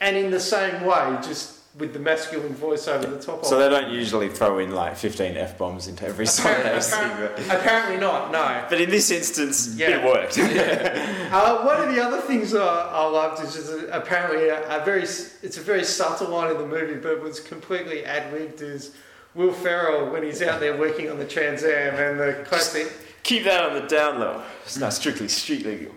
and 0.00 0.16
in 0.16 0.30
the 0.30 0.40
same 0.40 0.84
way, 0.84 1.18
just 1.22 1.54
with 1.78 1.92
the 1.92 1.98
masculine 1.98 2.54
voice 2.54 2.88
over 2.88 3.06
the 3.06 3.20
top 3.20 3.44
So 3.44 3.56
they 3.58 3.68
don't 3.68 3.92
usually 3.92 4.28
throw 4.28 4.58
in 4.58 4.72
like 4.72 4.96
15 4.96 5.36
f 5.36 5.56
bombs 5.56 5.86
into 5.86 6.06
every 6.06 6.26
song 6.26 6.50
Apparently, 6.50 7.44
apparently, 7.50 7.96
not, 7.98 8.32
no. 8.32 8.64
but 8.68 8.80
in 8.80 8.90
this 8.90 9.12
instance, 9.12 9.76
Yeah. 9.76 9.98
it 10.00 10.04
worked. 10.04 10.38
Uh, 11.28 11.62
one 11.62 11.78
of 11.86 11.94
the 11.94 12.02
other 12.02 12.22
things 12.22 12.54
I, 12.54 12.64
I 12.64 13.04
loved 13.06 13.44
is 13.44 13.54
just 13.54 13.66
that 13.70 13.90
apparently 13.94 14.48
a, 14.48 14.80
a 14.80 14.84
very, 14.84 15.02
it's 15.02 15.58
a 15.58 15.60
very 15.60 15.84
subtle 15.84 16.28
line 16.30 16.50
in 16.50 16.56
the 16.56 16.66
movie, 16.66 16.94
but 16.94 17.22
was 17.22 17.38
completely 17.38 18.02
ad 18.04 18.32
libbed. 18.32 18.62
Is 18.62 18.92
Will 19.34 19.52
Ferrell 19.52 20.10
when 20.10 20.22
he's 20.22 20.40
out 20.40 20.58
there 20.58 20.74
working 20.78 21.10
on 21.10 21.18
the 21.18 21.26
Trans 21.26 21.62
Am 21.64 21.94
and 21.96 22.18
the 22.18 22.42
classic. 22.46 22.90
Keep 23.24 23.44
that 23.44 23.62
on 23.62 23.74
the 23.74 23.86
down 23.86 24.18
low. 24.18 24.42
It's 24.64 24.78
not 24.78 24.94
strictly 24.94 25.28
street 25.28 25.66
legal. 25.66 25.94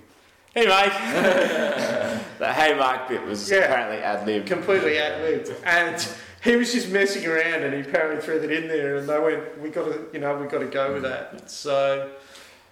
Hey, 0.54 0.68
Mike. 0.68 0.92
the 2.40 2.52
hey, 2.54 2.74
Mike 2.78 3.08
bit 3.08 3.24
was 3.26 3.50
Yeah. 3.50 3.60
apparently 3.60 3.98
ad 4.00 4.26
lib. 4.28 4.46
completely 4.46 4.98
ad 4.98 5.22
libbed, 5.22 5.54
and 5.64 6.06
he 6.44 6.56
was 6.58 6.74
just 6.74 6.90
messing 6.90 7.26
around, 7.26 7.64
and 7.64 7.74
he 7.74 7.82
apparently 7.90 8.22
threw 8.22 8.40
that 8.40 8.52
in 8.52 8.68
there, 8.68 8.98
and 8.98 9.08
they 9.08 9.18
went, 9.20 9.60
"We 9.62 9.70
got 9.70 9.86
to, 9.86 10.08
you 10.12 10.20
know, 10.20 10.36
we 10.36 10.48
got 10.48 10.60
to 10.60 10.66
go 10.66 10.94
with 10.94 11.04
that." 11.04 11.50
So, 11.50 12.10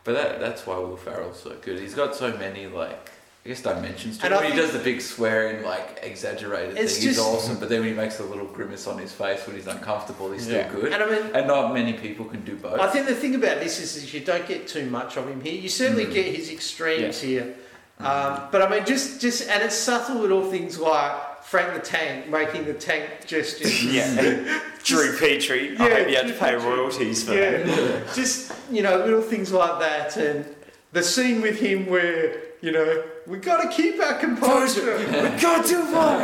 But 0.04 0.14
that, 0.16 0.40
that's 0.40 0.66
why 0.66 0.78
Will 0.78 0.98
Ferrell's 0.98 1.42
so 1.42 1.56
good. 1.62 1.80
He's 1.80 1.94
got 1.94 2.16
so 2.16 2.36
many 2.38 2.68
like 2.68 3.12
I 3.46 3.50
guess 3.50 3.62
dimensions 3.62 4.18
to 4.18 4.26
And 4.26 4.34
him. 4.34 4.40
I 4.40 4.44
When 4.44 4.52
he 4.52 4.58
does 4.60 4.72
the 4.74 4.80
big 4.80 5.00
swearing, 5.00 5.64
like 5.64 6.00
exaggerated 6.04 6.76
thing, 6.76 6.84
It's 6.84 6.98
he's 6.98 7.18
awesome. 7.20 7.58
But 7.60 7.70
then 7.70 7.80
when 7.80 7.90
he 7.90 7.96
makes 7.96 8.20
a 8.20 8.24
little 8.24 8.46
grimace 8.48 8.88
on 8.88 8.98
his 8.98 9.14
face 9.14 9.46
when 9.48 9.56
he's 9.56 9.68
uncomfortable, 9.68 10.32
he's 10.32 10.48
Yeah. 10.48 10.68
still 10.68 10.82
good. 10.82 10.92
and 10.94 11.02
I 11.04 11.10
mean, 11.10 11.32
And 11.34 11.48
not 11.48 11.74
many 11.74 11.94
people 11.94 12.26
can 12.26 12.42
do 12.42 12.56
both. 12.58 12.80
I 12.80 12.88
think 12.88 13.06
the 13.08 13.16
thing 13.16 13.36
about 13.36 13.62
this 13.62 13.80
is, 13.80 13.96
is 13.96 14.14
you 14.14 14.20
don't 14.20 14.46
get 14.46 14.68
too 14.68 14.86
much 14.90 15.16
of 15.16 15.28
him 15.30 15.40
here. 15.40 15.54
You 15.54 15.70
certainly 15.70 16.06
Mm. 16.08 16.14
get 16.14 16.26
his 16.36 16.50
extremes 16.52 17.22
here, 17.22 17.56
um, 18.00 18.44
but 18.52 18.62
I 18.62 18.70
mean, 18.70 18.86
just 18.86 19.20
just 19.20 19.48
and 19.50 19.62
it's 19.64 19.76
subtle 19.76 20.16
little 20.22 20.50
things 20.50 20.80
like 20.80 21.44
Frank 21.44 21.74
the 21.74 21.80
Tank 21.82 22.30
making 22.30 22.66
the 22.66 22.74
tank 22.74 23.26
gestures. 23.26 23.84
Yeah. 23.94 24.62
Drew 24.84 25.18
Petrie. 25.18 25.78
I 25.78 25.88
Yeah, 25.88 25.96
hope 25.98 26.08
you 26.10 26.16
had 26.16 26.28
to 26.28 26.34
pay 26.34 26.56
Petrie. 26.56 26.70
royalties 26.70 27.24
for 27.24 27.32
that. 27.32 27.68
Yeah, 27.68 28.02
just 28.16 28.54
you 28.72 28.82
know, 28.82 28.98
little 28.98 29.22
things 29.22 29.52
like 29.52 29.80
that, 29.80 30.16
and 30.18 30.46
the 30.94 31.04
scene 31.04 31.42
with 31.42 31.60
him 31.60 31.88
where 31.88 32.42
you 32.62 32.72
know 32.72 33.04
we 33.28 33.38
got 33.38 33.62
to 33.64 33.70
keep 33.70 34.02
our 34.02 34.14
composure. 34.18 34.98
we 34.98 35.42
got 35.42 35.66
too 35.66 35.84
far. 35.88 36.22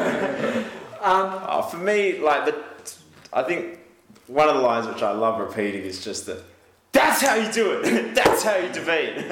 um, 1.02 1.42
Oh, 1.48 1.62
for 1.70 1.78
me, 1.78 2.20
like 2.20 2.46
the, 2.46 2.56
I 3.34 3.44
think 3.44 3.80
one 4.28 4.48
of 4.48 4.56
the 4.56 4.62
lines 4.62 4.88
which 4.88 5.04
I 5.04 5.12
love 5.12 5.40
repeating 5.40 5.82
is 5.84 6.04
just 6.04 6.26
that. 6.28 6.42
That's 6.96 7.22
how 7.22 7.36
you 7.36 7.52
do 7.52 7.72
it. 7.84 8.16
That's 8.20 8.42
how 8.44 8.56
you 8.56 8.72
debate. 8.72 9.18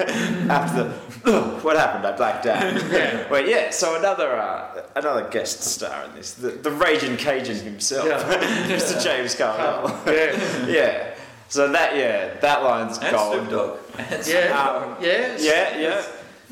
After 0.50 0.92
the, 1.24 1.40
what 1.62 1.76
happened? 1.76 2.06
I 2.06 2.14
blacked 2.16 2.46
out. 2.46 2.62
Yeah. 2.92 3.28
Well, 3.30 3.46
yeah. 3.48 3.70
So 3.70 3.96
another 3.98 4.36
uh, 4.36 4.82
another 4.94 5.28
guest 5.30 5.62
star 5.62 6.04
in 6.04 6.14
this, 6.14 6.34
the, 6.34 6.50
the 6.50 6.70
raging 6.70 7.16
Cajun 7.16 7.56
himself, 7.56 8.06
Yeah. 8.06 8.68
Mr. 8.68 9.02
James 9.02 9.34
Carville. 9.34 9.90
yeah, 10.14 10.66
yeah. 10.66 11.14
So 11.48 11.70
that 11.72 11.96
yeah, 11.96 12.34
that 12.40 12.62
line's 12.62 12.98
and 12.98 13.10
gold. 13.10 13.34
Snoop 13.48 13.50
Dogg. 13.50 13.78
Yeah, 14.26 14.48
Dogg. 14.48 15.02
yeah, 15.02 15.36
Yeah, 15.38 15.78
yeah. 15.78 16.02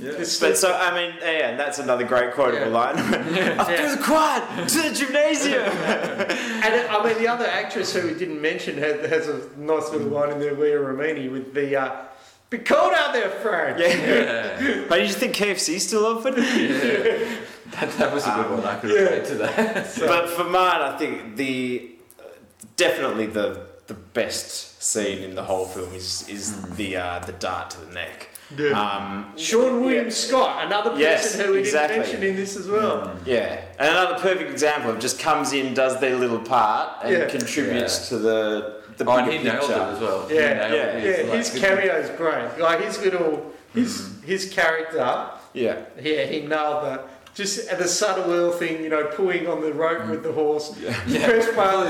Yeah. 0.02 0.12
But 0.40 0.56
so 0.58 0.72
I 0.74 0.94
mean, 0.94 1.14
yeah, 1.22 1.56
that's 1.56 1.78
another 1.78 2.04
great 2.04 2.32
quotable 2.34 2.66
Yeah. 2.72 2.78
line. 2.80 2.98
Up 2.98 3.68
Yeah. 3.68 3.76
through 3.76 3.96
the 3.96 4.02
quad 4.02 4.68
to 4.68 4.82
the 4.82 4.92
gymnasium. 4.94 5.62
And 6.64 6.74
I 6.90 7.04
mean, 7.04 7.18
the 7.18 7.28
other 7.28 7.46
actress 7.46 7.92
who 7.94 8.06
we 8.08 8.14
didn't 8.14 8.40
mention 8.40 8.78
had, 8.78 9.04
has 9.06 9.28
a 9.28 9.40
nice 9.56 9.90
little 9.90 10.08
line 10.08 10.30
in 10.30 10.38
there, 10.38 10.54
Leah 10.54 10.78
Remini, 10.78 11.30
with 11.30 11.54
the 11.54 11.76
uh, 11.76 11.90
"Be 12.50 12.58
cold 12.58 12.92
out 12.94 13.12
there, 13.12 13.30
friend." 13.30 13.78
yeah. 13.80 13.88
Yeah. 14.62 14.84
But 14.88 14.96
did 14.98 15.08
you 15.08 15.14
think 15.14 15.34
KFC 15.36 15.74
is 15.74 15.86
still 15.88 16.04
open? 16.06 16.34
yeah. 16.36 17.38
That, 17.72 17.90
that 17.98 18.12
was 18.12 18.26
a 18.26 18.30
good 18.34 18.50
one. 18.50 18.64
I 18.64 18.78
could 18.78 18.90
yeah. 18.90 18.96
relate 19.00 19.24
to 19.26 19.34
that. 19.36 19.86
So- 19.86 20.06
But 20.06 20.28
for 20.30 20.44
mine, 20.44 20.82
I 20.82 20.96
think 20.98 21.36
the 21.36 21.90
definitely 22.76 23.26
the 23.26 23.66
the 23.86 23.94
best 23.94 24.82
scene 24.82 25.18
in 25.22 25.34
the 25.34 25.42
whole 25.42 25.66
film 25.66 25.92
is 25.94 26.28
is 26.28 26.44
the 26.76 26.96
uh, 26.96 27.18
the 27.20 27.32
dart 27.32 27.70
to 27.70 27.80
the 27.84 27.92
neck. 27.92 28.28
Yeah. 28.56 28.80
Um, 28.80 29.32
Sean 29.36 29.80
William 29.82 30.10
Scott, 30.10 30.66
another 30.66 30.90
person 30.90 31.00
Yes, 31.02 31.34
who 31.40 31.52
we 31.52 31.58
exactly. 31.60 31.96
didn't 31.98 32.10
mention 32.12 32.28
in 32.30 32.36
this 32.36 32.56
as 32.56 32.68
well. 32.68 33.06
Mm. 33.06 33.26
yeah, 33.26 33.60
and 33.78 33.88
another 33.88 34.18
perfect 34.20 34.50
example 34.50 34.90
of 34.90 34.98
just 34.98 35.18
comes 35.18 35.52
in, 35.52 35.74
does 35.74 35.98
their 36.00 36.16
little 36.16 36.38
part, 36.40 37.04
and 37.04 37.12
Yeah. 37.12 37.24
contributes 37.28 38.08
to 38.08 38.18
the 38.18 38.82
the 38.98 39.06
Oh, 39.08 39.16
and 39.16 39.26
bigger 39.26 39.38
he 39.38 39.44
nailed 39.44 39.56
it 39.64 39.66
picture. 39.68 39.80
as 39.82 40.00
well. 40.00 40.28
He 40.28 40.34
Yeah, 40.34 40.42
yeah, 40.42 40.64
it. 40.66 40.72
Yeah, 41.04 41.10
It's 41.10 41.28
like- 41.28 41.38
his 41.38 41.50
cameo 41.62 41.94
is 41.96 42.10
great. 42.10 42.58
Like 42.58 42.80
his 42.84 42.98
little, 43.02 43.50
his 43.74 43.90
mm-hmm. 44.02 44.26
his 44.26 44.50
character, 44.52 45.24
Yeah, 45.54 45.76
yeah, 46.00 46.24
he 46.26 46.40
nailed 46.42 46.84
that. 46.84 47.08
Just 47.34 47.68
at 47.70 47.78
the 47.78 47.88
subtle 47.88 48.26
little 48.26 48.52
thing, 48.52 48.82
you 48.84 48.90
know, 48.90 49.04
pulling 49.04 49.46
on 49.48 49.62
the 49.62 49.72
rope 49.72 50.06
with 50.10 50.22
the 50.22 50.28
mm. 50.28 50.34
horse. 50.34 50.74
yeah, 50.78 50.94
The 51.06 51.12
Yeah. 51.18 51.26
best 51.26 51.54
part 51.54 51.86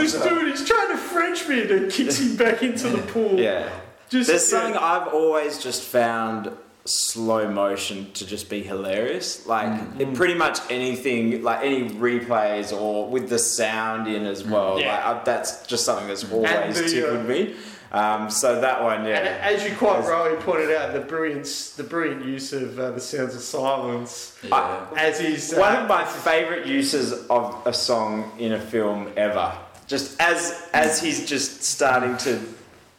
is 0.00 0.12
this 0.12 0.22
dude, 0.22 0.46
he's 0.56 0.64
trying 0.64 0.88
to 0.90 0.96
French 0.96 1.48
me, 1.48 1.62
and 1.62 1.70
then 1.70 1.90
kicks 1.90 2.20
him 2.20 2.36
back 2.36 2.62
into 2.62 2.88
the 2.90 2.98
pool. 3.12 3.40
yeah. 3.40 3.68
Just 4.08 4.28
There's 4.28 4.52
yeah. 4.52 4.58
something 4.60 4.76
I've 4.76 5.08
always 5.08 5.58
just 5.62 5.82
found 5.82 6.50
slow 6.84 7.50
motion 7.50 8.12
to 8.12 8.24
just 8.26 8.48
be 8.48 8.62
hilarious. 8.62 9.44
Like 9.46 9.66
Mm-hmm. 9.68 10.00
it, 10.00 10.14
pretty 10.14 10.34
much 10.34 10.58
anything, 10.70 11.42
like 11.42 11.64
any 11.64 11.88
replays 11.90 12.72
or 12.76 13.08
with 13.08 13.28
the 13.28 13.38
sound 13.40 14.06
in 14.06 14.24
as 14.24 14.44
well. 14.44 14.78
Yeah. 14.80 14.94
Like 15.08 15.22
I, 15.22 15.24
that's 15.24 15.66
just 15.66 15.84
something 15.84 16.06
that's 16.06 16.30
always 16.30 16.78
the, 16.78 16.84
uh, 16.84 16.88
tickled 16.88 17.26
me. 17.28 17.56
Um, 17.92 18.30
so 18.30 18.60
that 18.60 18.82
one, 18.82 18.98
And 18.98 19.08
yeah. 19.08 19.38
as 19.42 19.64
you 19.64 19.74
quite 19.74 20.00
As- 20.00 20.08
rightly 20.08 20.36
pointed 20.38 20.72
out, 20.76 20.92
the 20.92 21.00
brilliant, 21.00 21.46
the 21.76 21.82
brilliant 21.84 22.24
use 22.24 22.52
of 22.52 22.78
uh, 22.78 22.90
the 22.92 23.00
sounds 23.00 23.34
of 23.34 23.40
silence 23.40 24.36
Yeah. 24.44 24.86
as 24.96 25.18
he's 25.18 25.52
uh, 25.52 25.58
One 25.58 25.74
of 25.76 25.88
my 25.88 26.04
favourite 26.04 26.66
uses 26.66 27.12
of 27.28 27.62
a 27.66 27.72
song 27.72 28.32
in 28.38 28.52
a 28.52 28.60
film 28.60 29.10
ever. 29.16 29.56
Just 29.88 30.20
as 30.20 30.68
as 30.72 31.00
he's 31.00 31.28
just 31.28 31.62
starting 31.62 32.16
to 32.18 32.40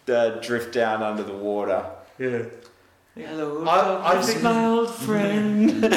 uh, 0.10 0.30
drift 0.42 0.74
down 0.74 1.04
under 1.04 1.24
the 1.24 1.34
water. 1.34 1.84
yeah. 2.18 2.44
Hello, 3.16 3.66
I- 3.66 4.14
I 4.18 4.22
think- 4.22 4.44
my 4.44 4.66
old 4.66 4.94
friend. 4.94 5.82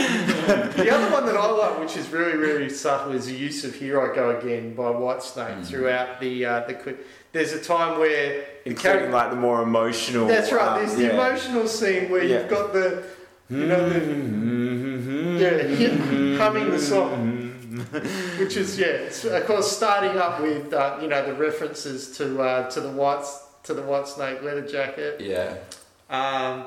The 0.80 0.90
other 0.90 1.12
one 1.12 1.26
that 1.26 1.36
I 1.36 1.50
like, 1.50 1.78
which 1.78 1.96
is 1.98 2.08
really, 2.08 2.36
really 2.38 2.70
subtle, 2.70 3.12
is 3.12 3.26
the 3.26 3.34
use 3.34 3.62
of 3.64 3.74
"Here 3.74 4.00
I 4.00 4.14
Go 4.14 4.30
Again" 4.38 4.74
by 4.74 4.84
Whitesnake 4.84 5.58
Mm. 5.60 5.66
throughout 5.66 6.18
the 6.20 6.46
uh, 6.46 6.60
the. 6.66 6.96
There's 7.32 7.52
a 7.52 7.60
time 7.62 7.98
where 8.00 8.40
the 8.64 8.70
Including 8.70 8.76
character. 8.80 9.10
like 9.12 9.30
the 9.30 9.36
more 9.36 9.62
emotional. 9.62 10.26
That's 10.26 10.50
right. 10.50 10.66
um, 10.68 10.78
There's 10.78 10.96
the 10.96 11.04
yeah. 11.04 11.10
emotional 11.12 11.68
scene 11.68 12.10
where 12.10 12.24
Yeah. 12.24 12.38
you've 12.40 12.48
got 12.48 12.72
the, 12.72 13.02
you 13.50 13.66
know, 13.66 13.88
the, 13.88 14.00
Mm-hmm. 14.00 15.36
yeah, 15.36 15.62
him 15.62 16.38
humming 16.42 16.70
the 16.70 16.78
song, 16.78 17.52
which 18.38 18.56
is 18.56 18.78
yeah, 18.78 18.86
it's, 19.06 19.24
of 19.26 19.44
course, 19.46 19.70
starting 19.70 20.16
up 20.18 20.40
with 20.40 20.72
uh, 20.72 20.96
you 21.02 21.06
know 21.08 21.24
the 21.26 21.34
references 21.34 22.16
to 22.16 22.40
uh, 22.42 22.70
to 22.70 22.80
the 22.80 22.90
whites 22.90 23.42
to 23.64 23.74
the 23.74 23.82
Whitesnake 23.82 24.42
leather 24.42 24.66
jacket. 24.66 25.20
Yeah. 25.20 25.54
Um, 26.08 26.66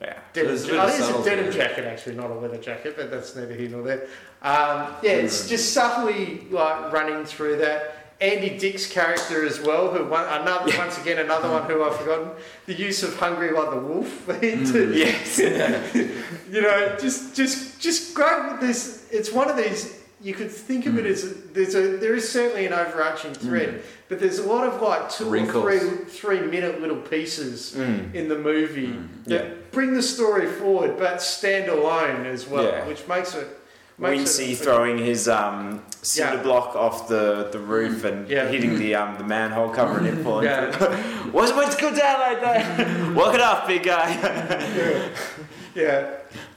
Yeah. 0.00 0.16
Denim, 0.32 0.48
There's 0.54 0.64
I 0.70 0.86
think 0.86 0.88
it's 0.90 0.98
a 1.00 1.02
subtlety. 1.12 1.30
denim 1.30 1.52
jacket 1.52 1.84
actually, 1.84 2.14
not 2.16 2.30
a 2.30 2.34
leather 2.34 2.58
jacket, 2.58 2.94
but 2.96 3.10
that's 3.10 3.34
neither 3.34 3.54
here 3.54 3.68
nor 3.68 3.82
there. 3.82 4.02
Um, 4.42 4.94
yeah, 5.02 5.12
it's 5.12 5.48
just 5.48 5.72
subtly 5.72 6.46
like 6.50 6.92
running 6.92 7.24
through 7.24 7.56
that. 7.56 7.94
Andy 8.20 8.58
Dick's 8.58 8.86
character 8.90 9.44
as 9.46 9.60
well, 9.60 9.92
who 9.92 10.04
one, 10.04 10.24
another 10.40 10.76
once 10.76 10.98
again 10.98 11.18
another 11.18 11.48
one 11.50 11.64
who 11.70 11.84
I've 11.84 11.96
forgotten. 11.96 12.30
The 12.66 12.74
use 12.74 13.02
of 13.04 13.16
"hungry 13.16 13.50
like 13.52 13.70
the 13.70 13.78
wolf," 13.78 14.26
to, 14.40 14.92
Yes. 14.92 15.38
you 16.50 16.60
know, 16.62 16.96
just 17.00 17.34
just 17.36 17.80
just 17.80 18.14
great. 18.14 18.60
This 18.60 19.06
it's 19.10 19.32
one 19.32 19.48
of 19.50 19.56
these. 19.56 19.97
You 20.20 20.34
could 20.34 20.50
think 20.50 20.86
of 20.86 20.98
it 20.98 21.06
as 21.06 21.32
there's 21.52 21.74
a 21.76 21.96
there 21.96 22.14
is 22.16 22.28
certainly 22.28 22.66
an 22.66 22.72
overarching 22.72 23.34
thread, 23.34 23.82
but 24.08 24.18
there's 24.18 24.38
a 24.40 24.46
lot 24.48 24.66
of 24.66 24.82
like 24.82 25.08
two 25.10 25.30
Wrinkles. 25.30 25.64
or 25.64 25.78
three 25.78 26.04
three 26.38 26.40
minute 26.40 26.80
little 26.80 26.96
pieces 26.96 27.74
Mm. 27.76 28.14
in 28.14 28.28
the 28.28 28.36
movie 28.38 28.98
that 29.26 29.44
Yeah. 29.44 29.50
bring 29.70 29.94
the 29.94 30.02
story 30.02 30.46
forward, 30.48 30.98
but 30.98 31.22
stand 31.22 31.68
alone 31.70 32.26
as 32.26 32.48
well, 32.48 32.64
Yeah. 32.64 32.86
which 32.86 33.06
makes 33.06 33.34
it. 33.34 33.46
Makes 34.00 34.38
Wincy 34.38 34.52
it, 34.52 34.58
throwing 34.58 34.96
his 34.98 35.28
um, 35.28 35.82
cinder 36.02 36.36
Yeah. 36.36 36.42
block 36.42 36.76
off 36.76 37.08
the, 37.08 37.48
the 37.50 37.58
roof 37.58 38.04
and 38.04 38.28
Yeah. 38.28 38.46
hitting 38.46 38.78
the 38.78 38.94
um, 38.96 39.18
the 39.18 39.24
manhole 39.24 39.70
cover 39.70 39.98
and 39.98 40.06
it 40.08 40.22
falling 40.24 40.44
Yeah. 40.46 40.70
through. 40.72 40.96
What's 41.32 41.52
what's 41.52 41.74
good 41.76 41.94
down 41.96 42.20
like 42.20 42.40
that? 42.40 43.14
Walk 43.14 43.34
it 43.34 43.40
off, 43.40 43.66
big 43.68 43.82
guy. 43.84 44.08
yeah. 44.76 45.08
yeah, 45.74 46.06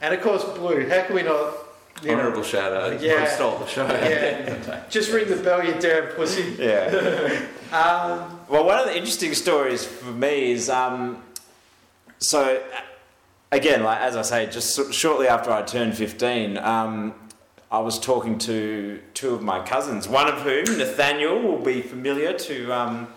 and 0.02 0.14
of 0.16 0.22
course, 0.22 0.44
Blue. 0.58 0.88
How 0.90 1.02
can 1.04 1.16
we 1.16 1.24
not? 1.24 1.54
You 2.02 2.08
know, 2.10 2.14
Honourable 2.20 2.44
shout 2.44 2.74
out. 2.74 3.02
Yeah. 3.02 3.14
Yeah. 3.14 3.36
stole 3.36 3.60
the 3.60 3.68
show. 3.68 3.86
yeah, 3.86 4.84
just 4.90 5.12
ring 5.12 5.28
the 5.30 5.36
bell, 5.38 5.64
you 5.64 5.74
damn 5.80 6.08
pussy. 6.16 6.56
yeah. 6.58 7.42
Um, 7.72 8.38
Well, 8.50 8.66
one 8.66 8.80
of 8.80 8.86
the 8.86 8.98
interesting 8.98 9.34
stories 9.34 9.86
for 9.86 10.12
me 10.12 10.52
is 10.52 10.70
um, 10.70 11.24
so 12.20 12.62
again, 13.52 13.84
like 13.84 14.00
as 14.02 14.18
I 14.18 14.24
say, 14.24 14.46
just 14.48 14.76
so- 14.76 14.92
shortly 14.92 15.28
after 15.30 15.52
I 15.52 15.62
turned 15.62 15.96
fifteen, 15.96 16.58
um, 16.58 17.14
I 17.72 17.80
was 17.80 17.98
talking 17.98 18.38
to 18.40 19.00
two 19.14 19.34
of 19.34 19.42
my 19.42 19.66
cousins. 19.66 20.06
One 20.10 20.28
of 20.28 20.42
whom, 20.42 20.66
Nathaniel, 20.78 21.42
will 21.42 21.60
be 21.64 21.82
familiar 21.82 22.34
to 22.40 22.74
um, 22.74 23.08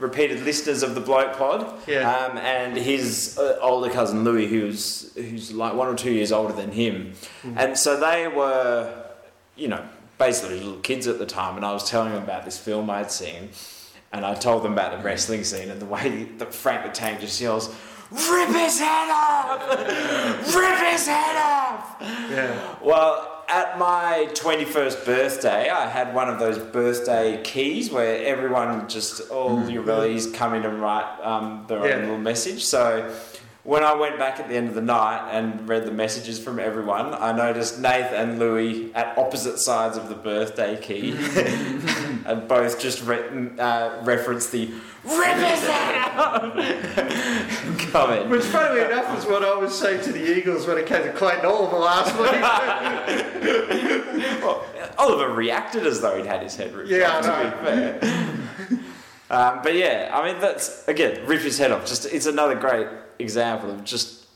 repeated 0.00 0.42
listeners 0.44 0.82
of 0.82 0.94
the 0.94 1.00
Bloke 1.00 1.36
Pod, 1.36 1.78
Yeah. 1.86 2.10
um, 2.10 2.38
and 2.38 2.76
his 2.76 3.38
uh, 3.38 3.58
older 3.60 3.90
cousin 3.90 4.24
Louis, 4.24 4.46
who's 4.46 5.12
who's 5.14 5.52
like 5.52 5.74
one 5.74 5.86
or 5.88 5.94
two 5.94 6.12
years 6.12 6.32
older 6.32 6.52
than 6.54 6.72
him, 6.72 7.12
and 7.56 7.76
so 7.78 7.98
they 8.00 8.26
were, 8.28 8.92
you 9.56 9.68
know, 9.68 9.84
basically 10.18 10.58
little 10.60 10.80
kids 10.80 11.06
at 11.06 11.18
the 11.18 11.26
time, 11.26 11.56
and 11.56 11.64
I 11.64 11.72
was 11.72 11.88
telling 11.88 12.12
them 12.12 12.22
about 12.22 12.44
this 12.44 12.58
film 12.58 12.90
I'd 12.90 13.10
seen. 13.10 13.50
And 14.12 14.26
I 14.26 14.34
told 14.34 14.64
them 14.64 14.72
about 14.72 14.90
the 14.98 15.04
wrestling 15.04 15.44
scene 15.44 15.70
and 15.70 15.80
the 15.80 15.86
way 15.86 16.24
that 16.38 16.52
Frank 16.52 16.82
the 16.84 16.90
Tank 16.90 17.20
just 17.20 17.40
yells, 17.40 17.68
Rip 18.10 18.48
his 18.48 18.80
head 18.80 19.08
off! 19.08 19.60
Rip 20.56 20.78
his 20.90 21.06
head 21.06 21.36
off! 21.36 21.96
yeah, 22.28 22.74
Well, 22.82 23.29
at 23.50 23.78
my 23.78 24.28
21st 24.32 25.04
birthday, 25.04 25.68
I 25.70 25.88
had 25.88 26.14
one 26.14 26.28
of 26.28 26.38
those 26.38 26.58
birthday 26.58 27.40
keys 27.42 27.90
where 27.90 28.24
everyone 28.24 28.88
just, 28.88 29.30
all 29.30 29.68
your 29.68 29.82
relatives 29.82 30.30
come 30.30 30.54
in 30.54 30.64
and 30.64 30.80
write 30.80 31.06
um, 31.22 31.64
their 31.68 31.86
Yeah. 31.86 31.94
own 31.96 32.00
little 32.02 32.18
message. 32.18 32.64
So 32.64 33.12
when 33.62 33.84
I 33.84 33.94
went 33.94 34.18
back 34.18 34.40
at 34.40 34.48
the 34.48 34.54
end 34.56 34.68
of 34.68 34.74
the 34.74 34.80
night 34.80 35.30
and 35.32 35.68
read 35.68 35.84
the 35.84 35.90
messages 35.92 36.38
from 36.42 36.58
everyone, 36.58 37.12
I 37.14 37.32
noticed 37.32 37.78
Nath 37.78 38.12
and 38.12 38.38
Louis 38.38 38.92
at 38.94 39.16
opposite 39.18 39.58
sides 39.58 39.96
of 39.98 40.08
the 40.08 40.14
birthday 40.14 40.80
key 40.80 41.10
and 42.26 42.48
both 42.48 42.80
just 42.80 43.04
re- 43.04 43.50
uh, 43.58 44.02
referenced 44.02 44.50
the 44.52 44.70
rip 45.04 45.36
his 45.36 45.60
head 45.66 46.18
off 46.18 46.54
comment. 47.92 48.28
which, 48.30 48.44
funnily 48.44 48.80
enough, 48.82 49.18
is 49.18 49.26
what 49.26 49.42
I 49.44 49.54
was 49.54 49.76
saying 49.78 50.02
to 50.02 50.12
the 50.12 50.38
Eagles 50.38 50.66
when 50.66 50.78
it 50.78 50.86
came 50.86 51.02
to 51.02 51.12
Clayton 51.12 51.44
Oliver 51.46 51.76
last 51.78 52.16
week. 52.18 52.40
Well, 54.40 54.64
Oliver 54.98 55.32
reacted 55.34 55.86
as 55.86 56.00
though 56.00 56.16
he'd 56.16 56.24
had 56.26 56.42
his 56.42 56.56
head 56.56 56.74
ripped 56.74 56.88
Yeah, 56.88 57.10
off, 57.10 57.24
I 57.26 57.42
to 57.44 57.50
be 57.50 57.64
fair. 57.64 58.78
um, 59.30 59.60
but 59.62 59.74
yeah, 59.74 60.10
I 60.12 60.30
mean, 60.30 60.40
that's, 60.40 60.86
again, 60.88 61.26
rip 61.26 61.42
his 61.42 61.58
head 61.58 61.70
off. 61.72 61.86
Just 61.86 62.06
It's 62.06 62.26
another 62.26 62.54
great 62.54 62.86
example 63.20 63.70
of 63.70 63.84
just 63.84 64.26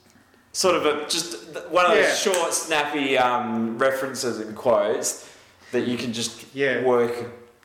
sort 0.53 0.76
of 0.76 0.87
a, 0.87 1.07
just 1.09 1.37
one 1.71 1.85
of 1.87 1.93
those 1.93 2.07
Yeah. 2.07 2.14
short, 2.14 2.53
snappy 2.55 3.19
um, 3.19 3.76
references 3.79 4.38
and 4.41 4.55
quotes 4.57 5.29
that 5.73 5.87
you 5.88 5.97
can 5.97 6.12
just 6.12 6.45
Yeah. 6.55 6.83
work 6.83 7.12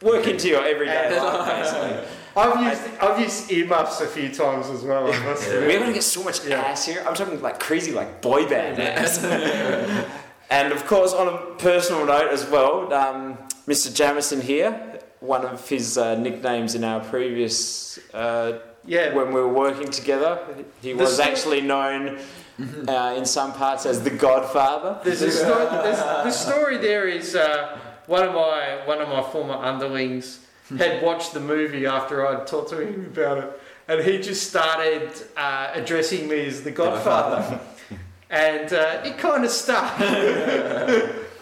work 0.02 0.26
into 0.28 0.48
your 0.48 0.66
everyday 0.66 1.08
And- 1.08 1.16
life, 1.18 1.46
basically. 1.62 1.98
I've 2.38 2.62
used 2.64 2.82
I've 3.02 3.20
used 3.20 3.52
earmuffs 3.52 4.00
a 4.02 4.08
few 4.08 4.30
times 4.30 4.70
as 4.70 4.82
well. 4.84 5.08
I. 5.12 5.36
We're 5.50 5.78
going 5.80 5.88
to 5.88 5.94
get 5.94 6.04
so 6.04 6.24
much 6.24 6.46
Yeah. 6.46 6.62
ass 6.62 6.86
here. 6.86 7.04
I'm 7.06 7.14
talking 7.16 7.42
like 7.42 7.60
crazy, 7.60 7.92
like 7.92 8.22
boy 8.22 8.48
band 8.48 8.80
ass. 8.80 9.24
and 10.50 10.72
of 10.72 10.86
course, 10.88 11.14
on 11.14 11.28
a 11.28 11.38
personal 11.58 12.06
note 12.06 12.32
as 12.32 12.46
well, 12.50 12.92
um, 12.94 13.38
Mr. 13.68 13.94
Jamison 13.94 14.42
here, 14.42 15.00
one 15.20 15.44
of 15.46 15.68
his 15.68 15.98
uh, 15.98 16.16
nicknames 16.16 16.76
in 16.76 16.84
our 16.84 17.02
previous, 17.02 18.00
uh, 18.14 18.60
Yeah, 18.86 19.14
when 19.14 19.28
we 19.28 19.40
were 19.42 19.48
working 19.54 19.90
together, 19.90 20.40
he 20.82 20.94
was 20.94 21.14
sto- 21.16 21.24
actually 21.24 21.62
known 21.62 22.18
uh, 22.88 23.14
in 23.18 23.26
some 23.26 23.54
parts 23.54 23.86
as 23.86 24.02
the 24.04 24.10
Godfather. 24.10 25.00
There's 25.04 25.22
a 25.22 25.32
story. 25.32 25.66
There's, 25.66 25.98
the 26.00 26.32
story 26.32 26.78
there 26.78 27.08
is 27.08 27.36
uh, 27.36 27.78
one 28.08 28.24
of 28.24 28.34
my 28.34 28.82
one 28.86 29.02
of 29.02 29.10
my 29.10 29.22
former 29.32 29.54
underlings 29.56 30.46
had 30.78 31.04
watched 31.04 31.34
the 31.34 31.40
movie 31.40 31.86
after 31.86 32.26
I'd 32.26 32.48
talked 32.48 32.70
to 32.72 32.80
him 32.80 33.06
about 33.06 33.38
it, 33.40 33.62
and 33.88 34.02
he 34.02 34.18
just 34.20 34.50
started 34.50 35.10
uh, 35.38 35.72
addressing 35.74 36.28
me 36.28 36.46
as 36.48 36.64
the 36.64 36.72
Godfather. 36.72 37.60
and 38.30 38.72
uh, 38.74 39.02
it 39.04 39.18
kind 39.18 39.44
of 39.44 39.52
stuck. 39.52 39.94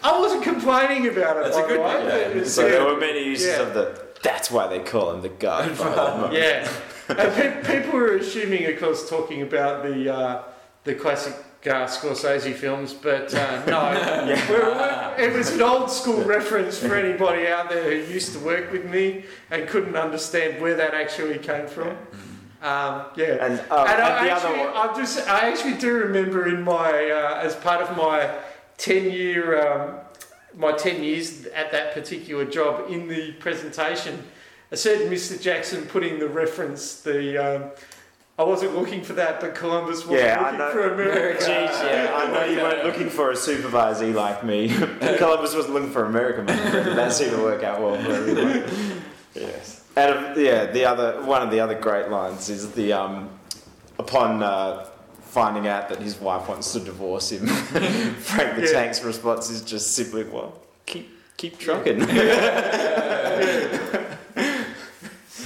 I 0.04 0.20
wasn't 0.20 0.44
complaining 0.44 1.08
about 1.08 1.38
it. 1.38 1.44
That's 1.46 1.58
a 1.58 1.62
good- 1.62 1.78
the 1.80 1.82
way. 1.84 1.94
yeah. 2.04 2.28
but 2.28 2.38
it's- 2.38 2.54
So 2.54 2.70
there 2.70 2.86
were 2.86 2.98
many 2.98 3.24
uses 3.24 3.48
Yeah. 3.48 3.62
of 3.62 3.74
the. 3.74 4.02
That's 4.24 4.50
why 4.50 4.68
they 4.68 4.80
call 4.80 5.12
him 5.14 5.22
the 5.22 5.30
Godfather. 5.30 6.36
Yeah, 6.36 6.68
and 7.10 7.34
pe- 7.34 7.62
people 7.82 8.00
were 8.00 8.16
assuming, 8.18 8.66
of 8.66 8.80
course, 8.80 9.10
talking 9.10 9.42
about 9.42 9.84
the 9.84 10.14
uh, 10.14 10.44
the 10.84 10.94
classic 10.96 11.34
uh, 11.66 11.86
Scorsese 11.86 12.54
films, 12.54 12.94
but 12.94 13.34
uh, 13.34 13.66
no, 13.66 13.82
We're- 14.50 14.64
we're- 14.74 15.14
it 15.18 15.34
was 15.36 15.52
an 15.54 15.62
old 15.62 15.90
school 15.92 16.22
reference 16.24 16.78
for 16.80 16.96
anybody 16.96 17.48
out 17.48 17.70
there 17.70 17.84
who 17.84 18.14
used 18.14 18.32
to 18.34 18.40
work 18.40 18.72
with 18.72 18.86
me 18.86 19.26
and 19.52 19.68
couldn't 19.68 19.96
understand 19.98 20.62
where 20.62 20.76
that 20.76 20.94
actually 20.94 21.40
came 21.40 21.68
from. 21.68 21.90
Um, 22.62 23.06
yeah. 23.16 23.38
And, 23.46 23.60
um, 23.72 23.88
and 23.88 24.02
I 24.02 24.26
the 24.26 24.32
actually. 24.32 24.60
I'm 24.62 24.96
just, 24.96 25.28
I 25.28 25.50
actually 25.50 25.74
do 25.76 25.92
remember 25.94 26.48
in 26.48 26.62
my, 26.64 27.10
uh, 27.10 27.42
as 27.44 27.56
part 27.56 27.82
of 27.82 27.98
my 27.98 28.30
10 28.78 29.12
year, 29.12 29.60
um, 29.68 29.96
my 30.56 30.72
10 30.72 31.04
years 31.04 31.46
at 31.48 31.72
that 31.72 31.94
particular 31.94 32.46
job 32.46 32.90
in 32.92 33.08
the 33.08 33.34
presentation, 33.34 34.24
a 34.72 34.78
said 34.78 35.10
Mr. 35.12 35.40
Jackson 35.42 35.84
putting 35.86 36.20
the 36.20 36.28
reference, 36.28 37.02
the, 37.02 37.38
um, 37.38 37.72
I 38.40 38.44
wasn't 38.44 38.76
looking 38.76 39.02
for 39.04 39.14
that, 39.14 39.40
but 39.42 39.56
Columbus 39.56 40.06
wasn't 40.06 40.28
Yeah, 40.28 40.40
I 40.40 40.44
looking 40.52 40.60
know. 40.60 40.72
for 40.72 40.94
America. 40.94 41.44
Jeez, 41.44 41.50
yeah, 41.92 42.14
I 42.16 42.32
know 42.32 42.44
you 42.46 42.58
weren't 42.60 42.84
looking 42.86 43.10
for 43.10 43.32
a 43.32 43.36
supervisee 43.36 44.14
like 44.14 44.44
me. 44.44 44.70
Columbus 45.18 45.56
wasn't 45.56 45.74
looking 45.74 45.90
for 45.92 46.06
American 46.06 46.46
man. 46.46 46.96
That 46.96 47.14
seemed 47.14 47.32
to 47.32 47.42
work 47.42 47.64
out 47.64 47.82
well 47.82 47.96
for 48.04 48.12
everyone. 48.12 49.02
Yes. 49.34 49.84
And 49.96 50.38
yeah, 50.38 50.66
the 50.68 50.86
other 50.86 51.24
one 51.24 51.42
of 51.42 51.50
the 51.50 51.60
other 51.60 51.74
great 51.74 52.10
lines 52.10 52.50
is 52.50 52.72
the 52.74 52.94
um, 52.94 53.30
upon 53.98 54.44
uh, 54.44 54.86
finding 55.22 55.68
out 55.68 55.90
that 55.90 56.00
his 56.00 56.20
wife 56.20 56.48
wants 56.48 56.72
to 56.74 56.80
divorce 56.80 57.32
him, 57.32 57.48
Frank 58.20 58.56
the 58.58 58.66
Yeah. 58.68 58.72
Tank's 58.74 59.04
response 59.04 59.50
is 59.50 59.62
just 59.64 59.96
simply, 59.96 60.24
"Well, 60.26 60.60
keep 60.86 61.10
keep 61.38 61.58
trucking." 61.58 62.06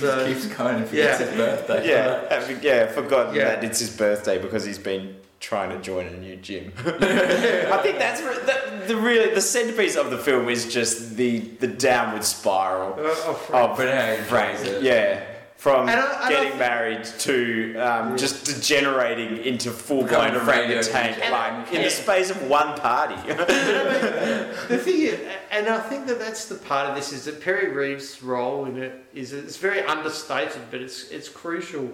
So, 0.01 0.27
Keeps 0.27 0.45
going 0.47 0.83
if 0.83 0.91
Yeah. 0.93 1.17
his 1.17 1.29
birthday. 1.35 1.87
yeah, 1.89 2.21
having, 2.29 2.57
yeah, 2.61 2.87
forgotten 2.87 3.35
Yeah. 3.35 3.45
that 3.55 3.63
it's 3.63 3.79
his 3.79 3.89
birthday 3.95 4.37
because 4.39 4.65
he's 4.65 4.79
been 4.79 5.15
trying 5.39 5.69
to 5.69 5.79
join 5.79 6.05
a 6.07 6.17
new 6.17 6.35
gym. 6.35 6.71
I 6.77 7.79
think 7.83 7.97
that's 7.99 8.21
re- 8.21 8.35
the, 8.45 8.85
the 8.87 8.95
really 8.95 9.33
the 9.33 9.41
centerpiece 9.41 9.95
of 9.95 10.11
the 10.11 10.17
film 10.17 10.49
is 10.49 10.71
just 10.71 11.15
the 11.17 11.39
the 11.59 11.67
downward 11.67 12.23
spiral 12.23 12.93
uh, 12.93 13.01
oh, 13.03 13.33
Frank. 13.47 13.71
of 13.71 13.77
But 13.77 13.87
how 13.89 14.11
he 14.15 14.21
Frank. 14.23 14.59
it. 14.65 14.83
Yeah. 14.83 15.19
From 15.61 15.87
And 15.89 15.99
I- 15.99 16.21
and 16.21 16.29
getting 16.31 16.47
think- 16.49 16.59
married 16.59 17.03
to 17.19 17.75
um, 17.77 18.17
just 18.17 18.45
degenerating 18.45 19.45
into 19.45 19.69
full 19.69 19.99
blown 19.99 20.09
Going 20.09 20.33
to 20.33 20.39
Frank 20.39 20.69
the 20.69 20.75
radio 20.77 20.81
Tank, 20.81 21.17
DJ. 21.17 21.29
like 21.31 21.71
in 21.71 21.83
the 21.83 21.89
space 21.91 22.31
of 22.31 22.41
one 22.49 22.75
party. 22.79 23.13
the 23.27 24.79
thing 24.83 25.01
is, 25.01 25.19
and 25.51 25.67
I 25.69 25.79
think 25.81 26.07
that 26.07 26.17
that's 26.17 26.45
the 26.45 26.55
part 26.55 26.89
of 26.89 26.95
this 26.95 27.13
is 27.13 27.25
that 27.25 27.41
Perry 27.41 27.71
Reeves' 27.71 28.23
role 28.23 28.65
in 28.65 28.81
it 28.81 29.05
is 29.13 29.33
it's 29.33 29.57
very 29.57 29.81
understated, 29.83 30.63
but 30.71 30.81
it's 30.81 31.11
it's 31.11 31.29
crucial. 31.29 31.91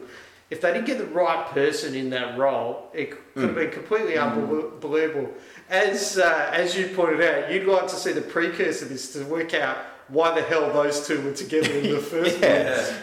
If 0.49 0.61
they 0.61 0.71
didn't 0.71 0.85
get 0.87 0.97
the 0.97 1.07
right 1.07 1.45
person 1.47 1.93
in 1.93 2.09
that 2.11 2.37
role, 2.37 2.89
it 2.93 3.11
could 3.33 3.43
have 3.47 3.55
been 3.55 3.71
completely 3.71 4.17
unbelievable. 4.17 5.29
As 5.69 6.17
uh, 6.17 6.51
as 6.53 6.73
you 6.77 6.87
pointed 6.95 7.21
out, 7.21 7.51
you'd 7.51 7.67
like 7.67 7.87
to 7.89 7.95
see 7.95 8.13
the 8.13 8.21
precursor 8.21 8.85
of 8.85 8.91
this 8.91 9.11
to 9.11 9.25
work 9.25 9.53
out 9.53 9.77
why 10.09 10.33
the 10.33 10.41
hell 10.41 10.71
those 10.71 11.05
two 11.07 11.21
were 11.21 11.33
together 11.33 11.71
in 11.71 11.91
the 11.91 11.99
first 12.13 12.37
place. 12.39 12.93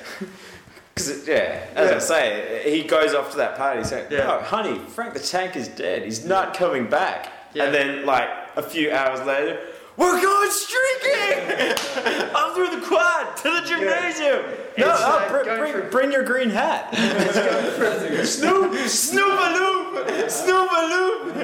Because, 0.95 1.27
yeah, 1.29 1.67
as 1.75 1.91
Yeah. 1.91 1.97
I 1.97 1.99
say, 1.99 2.63
he 2.73 2.83
goes 2.85 3.15
off 3.15 3.31
to 3.33 3.37
that 3.39 3.57
party 3.57 3.83
saying, 3.85 4.07
Yeah. 4.11 4.31
"Oh, 4.41 4.45
honey, 4.45 4.79
Frank 4.89 5.15
the 5.15 5.21
Tank 5.21 5.57
is 5.57 5.69
dead. 5.69 6.03
He's 6.05 6.25
not 6.25 6.55
coming 6.55 6.87
back." 6.89 7.33
Yeah. 7.53 7.65
And 7.65 7.75
then, 7.75 8.07
like 8.07 8.29
a 8.57 8.63
few 8.63 8.93
hours 8.93 9.21
later, 9.27 9.59
we're 9.97 10.21
going 10.21 10.51
streaking 10.51 11.39
up 12.35 12.55
through 12.55 12.71
the 12.71 12.85
quad 12.87 13.37
to 13.39 13.51
the 13.51 13.63
gymnasium. 13.67 14.43
No, 14.77 14.87
oh, 14.97 15.27
br- 15.31 15.57
bring, 15.57 15.73
from- 15.73 15.90
bring 15.90 16.12
your 16.12 16.25
green 16.25 16.51
hat. 16.51 16.92
Snoop, 18.27 18.73
Snoopaloop, 18.73 20.07
Snoopaloop. 20.27 21.37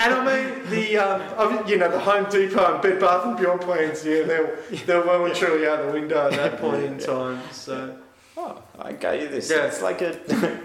And 0.00 0.12
I 0.14 0.24
mean 0.24 0.70
the 0.70 0.96
um, 0.98 1.66
you 1.68 1.78
know 1.78 1.90
the 1.90 1.98
Home 2.00 2.26
Depot 2.30 2.74
and 2.74 2.82
Bed 2.82 3.00
Bath 3.00 3.24
and 3.24 3.36
Beyond 3.38 3.60
plans. 3.62 4.04
Yeah, 4.04 4.22
they're 4.22 4.58
they're 4.86 5.00
well 5.02 5.24
and 5.24 5.34
truly 5.34 5.66
out 5.66 5.86
the 5.86 5.92
window 5.92 6.26
at 6.26 6.32
that 6.32 6.60
point 6.60 6.82
in 6.82 6.98
time. 7.12 7.40
So. 7.52 7.96
Oh, 8.36 8.60
I 8.80 8.92
got 8.92 9.20
you 9.20 9.28
this. 9.28 9.48
Yeah. 9.50 9.66
It's 9.66 9.80
like 9.80 10.02
a 10.02 10.12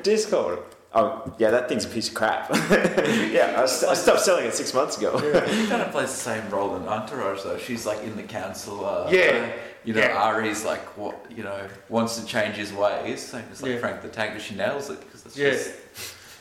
Discord. 0.02 0.60
Oh, 0.94 1.32
yeah, 1.38 1.52
that 1.52 1.70
thing's 1.70 1.86
a 1.86 1.88
piece 1.88 2.08
of 2.10 2.16
crap. 2.16 2.50
yeah, 2.52 3.62
I, 3.62 3.66
st- 3.68 3.92
I 3.92 3.94
stopped 3.94 4.22
selling 4.22 4.46
it 4.46 4.56
six 4.56 4.74
months 4.74 4.98
ago. 4.98 5.20
She 5.48 5.68
kind 5.68 5.84
of 5.84 5.92
plays 5.92 6.10
the 6.10 6.18
same 6.18 6.50
role 6.50 6.76
in 6.78 6.88
Entourage, 6.88 7.44
though. 7.44 7.60
She's 7.60 7.86
like 7.86 8.02
in 8.04 8.16
the 8.16 8.24
council. 8.24 8.86
Uh, 8.86 9.08
Yeah. 9.12 9.52
You 9.86 9.94
know, 9.94 10.02
Yeah. 10.02 10.18
Ari's 10.18 10.66
like, 10.66 10.82
what, 10.98 11.16
you 11.30 11.44
know, 11.44 11.68
wants 11.90 12.20
to 12.20 12.26
change 12.26 12.56
his 12.56 12.74
ways. 12.74 13.22
Same 13.22 13.46
as 13.52 13.62
like 13.62 13.74
Yeah. 13.74 13.78
Frank 13.80 14.02
the 14.02 14.10
Tank, 14.10 14.34
but 14.34 14.42
she 14.42 14.56
nails 14.56 14.90
it 14.90 15.00
because 15.00 15.22
that's 15.24 15.38
Yeah. 15.38 15.52
just 15.52 15.72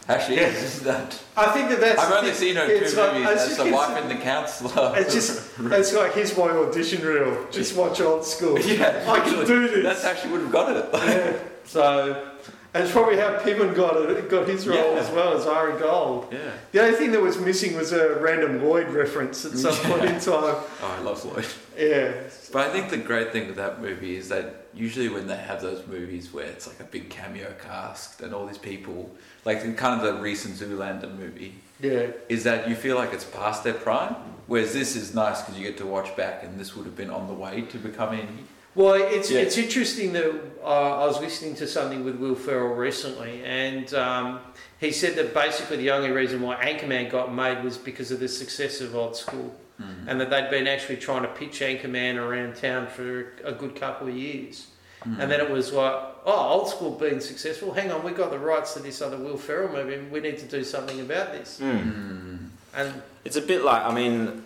how 0.06 0.18
she 0.18 0.36
Yeah. 0.36 0.46
is. 0.48 0.62
Isn't 0.64 0.84
that? 0.86 1.20
I 1.36 1.46
think 1.52 1.68
that 1.68 1.80
that's. 1.80 2.00
I've 2.00 2.12
only 2.14 2.32
seen 2.32 2.56
her 2.56 2.64
in 2.64 2.82
it's 2.82 2.94
two 2.94 3.00
like- 3.00 3.12
movies 3.12 3.28
it's 3.30 3.42
as 3.42 3.48
just 3.48 3.64
the 3.64 3.70
wife 3.70 3.96
and 4.02 4.10
the 4.10 4.22
counsellor. 4.24 4.94
It's 4.96 5.12
just 5.12 5.50
it's 5.60 5.92
like 5.92 6.14
here's 6.14 6.34
my 6.38 6.48
audition 6.50 7.06
reel. 7.06 7.46
Just 7.50 7.76
watch 7.76 8.00
old 8.00 8.24
school. 8.24 8.58
yeah, 8.58 9.04
I 9.06 9.20
can 9.20 9.46
do 9.46 9.68
this. 9.68 9.84
That's 9.84 10.02
how 10.04 10.14
she 10.14 10.28
would 10.32 10.40
have 10.40 10.50
got 10.52 10.74
it. 10.74 10.88
Yeah. 10.94 11.36
So, 11.64 12.26
and 12.74 12.84
it's 12.84 12.92
probably 12.92 13.16
how 13.16 13.38
Piven 13.38 13.74
got 13.74 13.96
it, 14.10 14.28
got 14.28 14.46
his 14.46 14.66
role 14.68 14.94
Yeah. 14.94 15.00
as 15.00 15.10
well 15.10 15.36
as 15.36 15.46
Ari 15.46 15.78
Gold. 15.80 16.28
yeah. 16.32 16.50
The 16.72 16.82
only 16.84 16.96
thing 16.98 17.12
that 17.12 17.20
was 17.22 17.38
missing 17.38 17.76
was 17.76 17.92
a 17.92 18.16
random 18.20 18.62
Lloyd 18.64 18.88
reference 18.90 19.44
at 19.44 19.52
some 19.52 19.74
point 19.90 20.04
in 20.04 20.20
time. 20.20 20.56
Oh, 20.82 20.96
I 20.98 21.02
love 21.02 21.24
Lloyd. 21.24 21.46
Yeah. 21.78 22.12
But 22.52 22.68
I 22.68 22.70
think 22.72 22.90
the 22.90 22.96
great 22.98 23.32
thing 23.32 23.46
with 23.46 23.56
that 23.56 23.80
movie 23.80 24.16
is 24.16 24.28
that 24.28 24.66
usually 24.74 25.08
when 25.08 25.26
they 25.26 25.36
have 25.36 25.60
those 25.62 25.86
movies 25.86 26.32
where 26.32 26.44
it's 26.46 26.66
like 26.66 26.80
a 26.80 26.84
big 26.84 27.08
cameo 27.10 27.52
cast 27.62 28.20
and 28.20 28.34
all 28.34 28.46
these 28.46 28.58
people, 28.58 29.10
like 29.44 29.58
in 29.62 29.74
kind 29.74 30.00
of 30.00 30.14
the 30.14 30.20
recent 30.22 30.54
Zoolander 30.56 31.16
movie, 31.18 31.54
Yeah. 31.80 32.08
is 32.28 32.44
that 32.44 32.68
you 32.68 32.74
feel 32.76 32.96
like 32.96 33.12
it's 33.12 33.24
past 33.24 33.64
their 33.64 33.74
prime. 33.74 34.14
Whereas 34.46 34.72
this 34.72 34.96
is 34.96 35.14
nice 35.14 35.42
because 35.42 35.58
you 35.58 35.66
get 35.66 35.76
to 35.78 35.86
watch 35.86 36.16
back, 36.16 36.42
and 36.42 36.58
this 36.58 36.74
would 36.74 36.86
have 36.86 36.96
been 36.96 37.10
on 37.10 37.26
the 37.26 37.34
way 37.34 37.62
to 37.70 37.76
becoming. 37.78 38.46
Well, 38.78 38.94
it's 38.94 39.28
Yeah. 39.28 39.40
it's 39.40 39.58
interesting 39.58 40.12
that 40.12 40.30
uh, 40.62 41.02
I 41.02 41.06
was 41.06 41.18
listening 41.20 41.56
to 41.56 41.66
something 41.66 42.04
with 42.04 42.14
Will 42.14 42.36
Ferrell 42.36 42.76
recently, 42.76 43.42
and 43.44 43.92
um, 43.94 44.38
he 44.78 44.92
said 44.92 45.16
that 45.16 45.34
basically 45.34 45.78
the 45.78 45.90
only 45.90 46.10
reason 46.12 46.40
why 46.42 46.54
Anchorman 46.64 47.10
got 47.10 47.34
made 47.34 47.64
was 47.64 47.76
because 47.76 48.12
of 48.12 48.20
the 48.20 48.28
success 48.28 48.80
of 48.80 48.94
Old 48.94 49.16
School, 49.16 49.52
Mm. 49.82 50.08
and 50.08 50.20
that 50.20 50.30
they'd 50.30 50.50
been 50.50 50.66
actually 50.68 50.96
trying 50.98 51.22
to 51.22 51.28
pitch 51.28 51.58
Anchorman 51.60 52.16
around 52.18 52.54
town 52.56 52.86
for 52.88 53.32
a 53.44 53.52
good 53.52 53.74
couple 53.74 54.06
of 54.08 54.14
years, 54.16 54.66
Mm. 55.04 55.20
and 55.20 55.30
then 55.30 55.40
it 55.40 55.50
was 55.50 55.72
like, 55.72 55.94
oh, 56.24 56.48
Old 56.54 56.68
School 56.68 56.92
being 56.92 57.20
successful. 57.20 57.72
Hang 57.74 57.90
on, 57.90 58.04
we 58.04 58.12
got 58.12 58.30
the 58.30 58.38
rights 58.38 58.74
to 58.74 58.80
this 58.80 59.00
other 59.02 59.16
Will 59.16 59.36
Ferrell 59.38 59.72
movie. 59.72 59.98
We 60.10 60.20
need 60.20 60.38
to 60.38 60.46
do 60.46 60.62
something 60.64 61.00
about 61.00 61.32
this, 61.32 61.58
Mm. 61.60 62.48
and 62.76 63.02
It's 63.24 63.36
a 63.36 63.40
bit 63.42 63.62
like, 63.64 63.82
I 63.84 63.92
mean, 63.92 64.44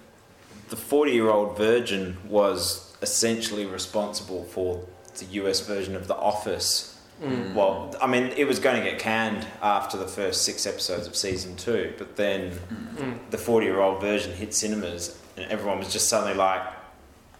the 0.71 0.77
40 0.77 1.12
year 1.12 1.29
old 1.31 1.57
virgin 1.59 2.16
was 2.29 2.91
essentially 3.02 3.66
responsible 3.66 4.44
for 4.44 4.84
the 5.18 5.24
US 5.42 5.60
version 5.60 5.94
of 5.96 6.08
The 6.08 6.16
Office. 6.16 6.98
mm, 7.22 7.54
Well, 7.54 7.94
I 8.00 8.06
mean, 8.06 8.32
it 8.36 8.46
was 8.46 8.58
going 8.58 8.82
to 8.82 8.90
get 8.90 8.98
canned 8.98 9.46
after 9.60 9.96
the 9.98 10.06
first 10.08 10.42
six 10.44 10.66
episodes 10.66 11.06
of 11.06 11.14
season 11.16 11.56
two, 11.56 11.92
but 11.98 12.16
then 12.16 12.52
mm. 12.96 13.18
the 13.30 13.38
40 13.38 13.66
year 13.66 13.80
old 13.80 14.00
version 14.00 14.32
hit 14.32 14.54
cinemas, 14.54 15.18
and 15.36 15.50
everyone 15.50 15.78
was 15.78 15.92
just 15.92 16.08
suddenly 16.08 16.34
like, 16.34 16.62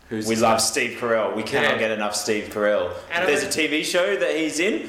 Who's 0.09 0.27
we 0.27 0.35
this 0.35 0.43
love 0.43 0.61
Steve 0.61 0.99
Carell. 1.01 1.35
We 1.35 1.43
cannot 1.43 1.73
Yeah. 1.75 1.79
get 1.79 1.91
enough 1.93 2.15
Steve 2.15 2.51
Carell. 2.53 2.93
And 3.11 3.25
I 3.25 3.27
There's 3.27 3.45
a 3.45 3.47
TV 3.49 3.83
show 3.83 4.15
that 4.17 4.37
he's 4.37 4.61
in. 4.61 4.89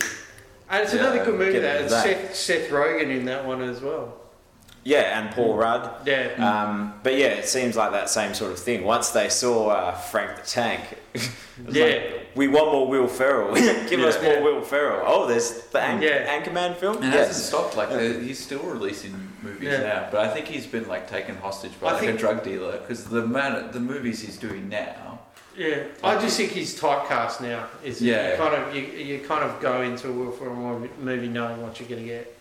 and 0.69 0.83
it's 0.83 0.93
Yeah, 0.93 0.99
another 0.99 1.23
good 1.23 1.35
movie. 1.39 1.53
get 1.53 1.61
That 1.61 1.81
it's 1.83 1.93
that. 1.93 2.03
Seth, 2.03 2.35
Seth 2.35 2.69
Rogen 2.69 3.09
in 3.17 3.23
that 3.25 3.45
one 3.45 3.61
as 3.61 3.79
well. 3.79 4.17
Yeah, 4.85 5.19
and 5.19 5.33
Paul 5.33 5.55
Rudd. 5.55 6.05
Yeah. 6.05 6.33
Um, 6.37 6.93
but 7.03 7.15
yeah, 7.15 7.27
it 7.27 7.47
seems 7.47 7.75
like 7.77 7.91
that 7.91 8.09
same 8.09 8.33
sort 8.33 8.51
of 8.51 8.59
thing. 8.59 8.83
Once 8.83 9.09
they 9.11 9.29
saw 9.29 9.69
uh, 9.69 9.91
Frank 9.93 10.41
the 10.41 10.45
Tank, 10.47 10.81
Yeah. 11.69 11.85
like, 11.85 12.27
we 12.35 12.47
want 12.47 12.71
more 12.73 12.87
Will 12.87 13.07
Ferrell. 13.07 13.53
Give 13.89 14.01
us 14.01 14.17
Yeah. 14.21 14.39
more 14.39 14.43
Will 14.43 14.61
Ferrell. 14.61 15.03
Oh, 15.05 15.27
there's 15.27 15.61
the 15.67 15.79
An- 15.79 16.01
Yeah. 16.01 16.27
Anchorman 16.37 16.75
film. 16.75 16.97
And 16.97 17.05
it 17.05 17.13
Yes. 17.13 17.27
hasn't 17.27 17.45
stopped. 17.45 17.77
Like 17.77 17.89
the, 17.89 18.19
he's 18.19 18.39
still 18.43 18.63
releasing 18.63 19.13
movies 19.41 19.69
Yeah. 19.71 19.77
now, 19.83 20.07
but 20.11 20.21
I 20.21 20.33
think 20.33 20.47
he's 20.47 20.65
been 20.67 20.87
like 20.87 21.09
taken 21.09 21.35
hostage 21.37 21.79
by 21.79 21.89
I 21.89 21.91
like 21.93 22.01
think- 22.01 22.15
a 22.15 22.17
drug 22.17 22.43
dealer 22.43 22.79
because 22.79 23.05
the 23.05 23.25
man, 23.25 23.71
the 23.71 23.79
movies 23.79 24.21
he's 24.21 24.37
doing 24.37 24.67
now. 24.67 25.19
Yeah, 25.55 25.83
I 26.03 26.19
just 26.19 26.35
think 26.35 26.49
he's 26.51 26.77
typecast 26.79 27.39
now. 27.39 27.67
Is 27.83 28.01
Yeah. 28.01 28.31
you 28.31 28.37
kind 28.37 28.55
of 28.55 28.75
you, 28.75 28.81
you 28.81 29.19
kind 29.19 29.43
of 29.43 29.61
go 29.61 29.81
into 29.83 30.09
a 30.09 30.11
Will 30.11 30.31
Ferrell 30.31 30.87
movie 30.99 31.27
knowing 31.27 31.61
what 31.61 31.79
you're 31.79 31.87
going 31.87 32.01
to 32.01 32.07
get. 32.07 32.35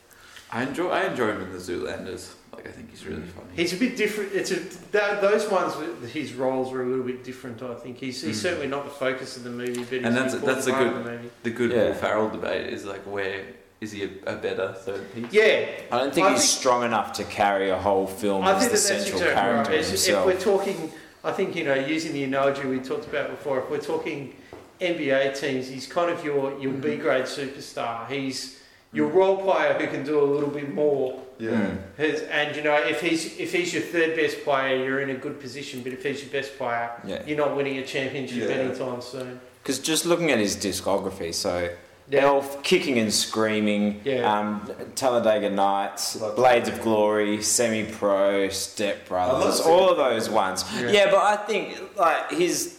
I 0.52 0.62
enjoy 0.64 0.88
I 0.90 1.04
enjoy 1.06 1.32
him 1.32 1.42
in 1.42 1.52
the 1.52 1.58
Zoolanders. 1.58 2.34
Like 2.54 2.68
I 2.68 2.70
think 2.70 2.90
he's 2.90 3.06
really 3.06 3.22
funny. 3.22 3.46
He's 3.56 3.72
a 3.72 3.76
bit 3.76 3.96
different. 3.96 4.32
It's 4.34 4.50
a 4.50 4.56
that, 4.92 5.22
those 5.22 5.48
ones. 5.50 5.74
His 6.12 6.34
roles 6.34 6.72
are 6.72 6.82
a 6.82 6.86
little 6.86 7.04
bit 7.04 7.24
different. 7.24 7.62
I 7.62 7.74
think 7.74 7.96
he's, 7.98 8.20
he's 8.22 8.38
Mm. 8.38 8.42
certainly 8.42 8.66
not 8.66 8.84
the 8.84 8.90
focus 8.90 9.36
of 9.38 9.44
the 9.44 9.50
movie, 9.50 9.80
but 9.84 9.88
he's 9.98 10.04
And 10.04 10.14
that's- 10.16 10.34
an 10.34 10.42
that's 10.42 10.66
a 10.66 10.72
part 10.72 10.86
of 10.88 11.04
the 11.04 11.10
movie. 11.10 11.30
the 11.42 11.50
good 11.50 11.70
Yeah. 11.72 11.84
Will 11.86 11.94
Ferrell 11.94 12.28
debate 12.28 12.72
is 12.72 12.84
like 12.84 13.00
where 13.02 13.42
is 13.80 13.92
he 13.92 14.04
a, 14.04 14.34
a 14.34 14.36
better 14.36 14.72
third 14.74 15.12
piece? 15.14 15.26
Yeah, 15.32 15.66
I 15.90 15.98
don't 15.98 16.12
think 16.14 16.26
I 16.26 16.32
he's 16.32 16.40
think- 16.40 16.60
strong 16.60 16.84
enough 16.84 17.14
to 17.14 17.24
carry 17.24 17.70
a 17.70 17.78
whole 17.78 18.06
film 18.06 18.44
I 18.44 18.52
as 18.52 18.58
think 18.60 18.72
the 18.72 18.76
that 18.78 18.88
that's 18.88 19.04
central 19.04 19.20
exactly 19.22 19.34
right. 19.34 19.54
character 19.54 19.72
It's- 19.72 19.88
himself. 19.88 20.28
If 20.28 20.34
we're 20.46 20.56
talking, 20.58 20.92
I 21.24 21.32
think 21.32 21.56
you 21.56 21.64
know, 21.64 21.74
using 21.74 22.12
the 22.12 22.24
analogy 22.24 22.66
we 22.68 22.78
talked 22.80 23.06
about 23.06 23.30
before, 23.30 23.60
if 23.60 23.70
we're 23.70 23.78
talking 23.78 24.34
NBA 24.80 25.30
teams, 25.40 25.68
he's 25.68 25.86
kind 25.86 26.10
of 26.10 26.22
your 26.24 26.58
your 26.60 26.72
B 26.74 26.96
grade 26.96 27.24
superstar. 27.24 28.06
He's 28.08 28.58
your 28.92 29.09
role 29.09 29.37
player 29.38 29.74
who 29.74 29.87
can 29.87 30.05
do 30.05 30.20
a 30.20 30.24
little 30.24 30.50
bit 30.50 30.72
more. 30.74 31.18
Mm. 31.40 31.78
His, 31.96 32.20
and 32.22 32.55
you 32.55 32.62
know, 32.62 32.74
if 32.76 33.00
he's 33.00 33.38
if 33.38 33.52
he's 33.52 33.72
your 33.74 33.83
third 33.83 34.14
best 34.16 34.44
player, 34.44 34.76
you're 34.85 35.00
in 35.00 35.11
a 35.11 35.14
good 35.14 35.40
position. 35.40 35.83
But 35.83 35.92
if 35.92 36.02
he's 36.05 36.22
your 36.22 36.31
best 36.31 36.57
player, 36.57 36.90
Yeah. 37.05 37.22
you're 37.26 37.38
not 37.38 37.57
winning 37.57 37.78
a 37.78 37.85
championship 37.87 38.48
Yeah. 38.48 38.57
anytime 38.57 39.00
soon. 39.00 39.40
Because 39.62 39.78
just 39.78 40.05
looking 40.07 40.31
at 40.31 40.38
his 40.38 40.57
discography, 40.57 41.33
so 41.35 41.70
Yeah. 42.11 42.26
Elf, 42.26 42.62
Kicking 42.62 42.98
and 42.98 43.12
Screaming, 43.12 44.00
Yeah. 44.05 44.31
um, 44.31 44.68
Talladega 44.94 45.48
Nights, 45.50 46.20
Love 46.20 46.37
Blades 46.37 46.68
of 46.68 46.81
Glory, 46.83 47.40
Semi 47.42 47.85
Pro, 47.85 48.48
Step 48.50 49.09
Brothers, 49.09 49.61
all 49.61 49.88
of 49.90 49.96
those 49.96 50.28
ones. 50.28 50.64
Yeah. 50.78 50.90
Yeah. 50.90 51.11
but 51.11 51.22
I 51.22 51.37
think 51.37 51.78
like 51.96 52.31
his 52.33 52.76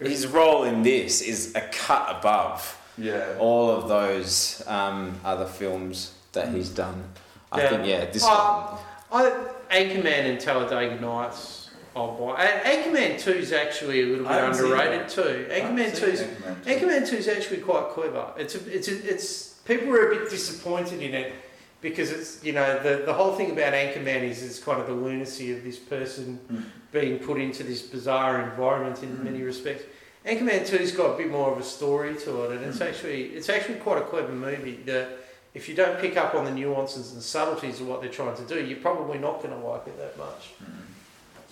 his 0.00 0.26
role 0.26 0.64
in 0.64 0.82
this 0.82 1.20
is 1.22 1.54
a 1.54 1.60
cut 1.60 2.06
above 2.18 2.76
Yeah. 2.98 3.36
all 3.38 3.70
of 3.70 3.88
those 3.88 4.62
um, 4.66 5.18
other 5.24 5.46
films 5.46 6.12
that 6.32 6.48
he's 6.54 6.68
done. 6.70 7.04
I 7.52 7.60
Yeah. 7.62 7.68
think 7.70 7.86
yeah, 7.86 8.04
this 8.06 8.24
Uh, 8.24 8.78
one. 9.10 9.26
I, 9.26 9.30
Anchorman 9.70 10.30
and 10.30 10.40
Talladega 10.40 11.00
Nights. 11.00 11.70
Oh 11.94 12.12
boy, 12.12 12.34
and 12.34 12.62
Anchorman 12.64 13.18
Two 13.18 13.32
is 13.32 13.52
actually 13.52 14.02
a 14.02 14.06
little 14.06 14.24
bit 14.24 14.32
I 14.32 14.36
haven't 14.36 14.54
seen 14.54 14.64
underrated 14.72 15.08
too. 15.08 15.46
Anchorman 15.50 15.96
Two 15.96 16.06
is 16.06 16.20
Anchorman 16.66 17.08
Two 17.08 17.16
is 17.16 17.28
actually 17.28 17.58
quite 17.62 17.88
clever. 17.90 18.26
It's 18.36 18.54
a, 18.54 18.60
it's 18.76 18.88
a, 18.88 19.12
it's 19.12 19.48
people 19.64 19.88
were 19.88 20.10
a 20.12 20.14
bit 20.16 20.28
disappointed 20.30 21.00
in 21.00 21.14
it 21.14 21.32
because 21.80 22.10
it's 22.10 22.44
you 22.44 22.52
know 22.52 22.78
the 22.82 23.02
the 23.06 23.12
whole 23.14 23.32
thing 23.34 23.50
about 23.50 23.72
Anchorman 23.72 24.22
is 24.28 24.42
it's 24.42 24.58
kind 24.58 24.78
of 24.80 24.86
the 24.86 24.92
lunacy 24.92 25.52
of 25.56 25.64
this 25.64 25.78
person 25.78 26.38
Mm. 26.52 26.64
being 26.92 27.18
put 27.18 27.38
into 27.38 27.62
this 27.62 27.80
bizarre 27.82 28.42
environment 28.42 29.02
in 29.02 29.10
Mm. 29.16 29.24
many 29.24 29.42
respects. 29.42 29.84
Anchorman 30.26 30.66
Two's 30.66 30.92
got 30.92 31.14
a 31.14 31.16
bit 31.16 31.30
more 31.30 31.52
of 31.52 31.58
a 31.58 31.62
story 31.62 32.14
to 32.16 32.42
it, 32.44 32.52
and 32.56 32.64
it's 32.64 32.78
Mm. 32.78 32.88
actually 32.88 33.22
it's 33.36 33.48
actually 33.48 33.76
quite 33.76 33.98
a 33.98 34.04
clever 34.04 34.32
movie. 34.32 34.80
That 34.86 35.08
if 35.54 35.68
you 35.68 35.74
don't 35.74 35.98
pick 36.00 36.16
up 36.16 36.34
on 36.34 36.44
the 36.44 36.50
nuances 36.50 37.12
and 37.12 37.22
subtleties 37.22 37.80
of 37.80 37.88
what 37.88 38.00
they're 38.00 38.10
trying 38.10 38.36
to 38.36 38.42
do, 38.42 38.62
you're 38.64 38.80
probably 38.80 39.18
not 39.18 39.42
going 39.42 39.58
to 39.58 39.66
like 39.66 39.86
it 39.86 39.96
that 39.98 40.18
much. 40.18 40.50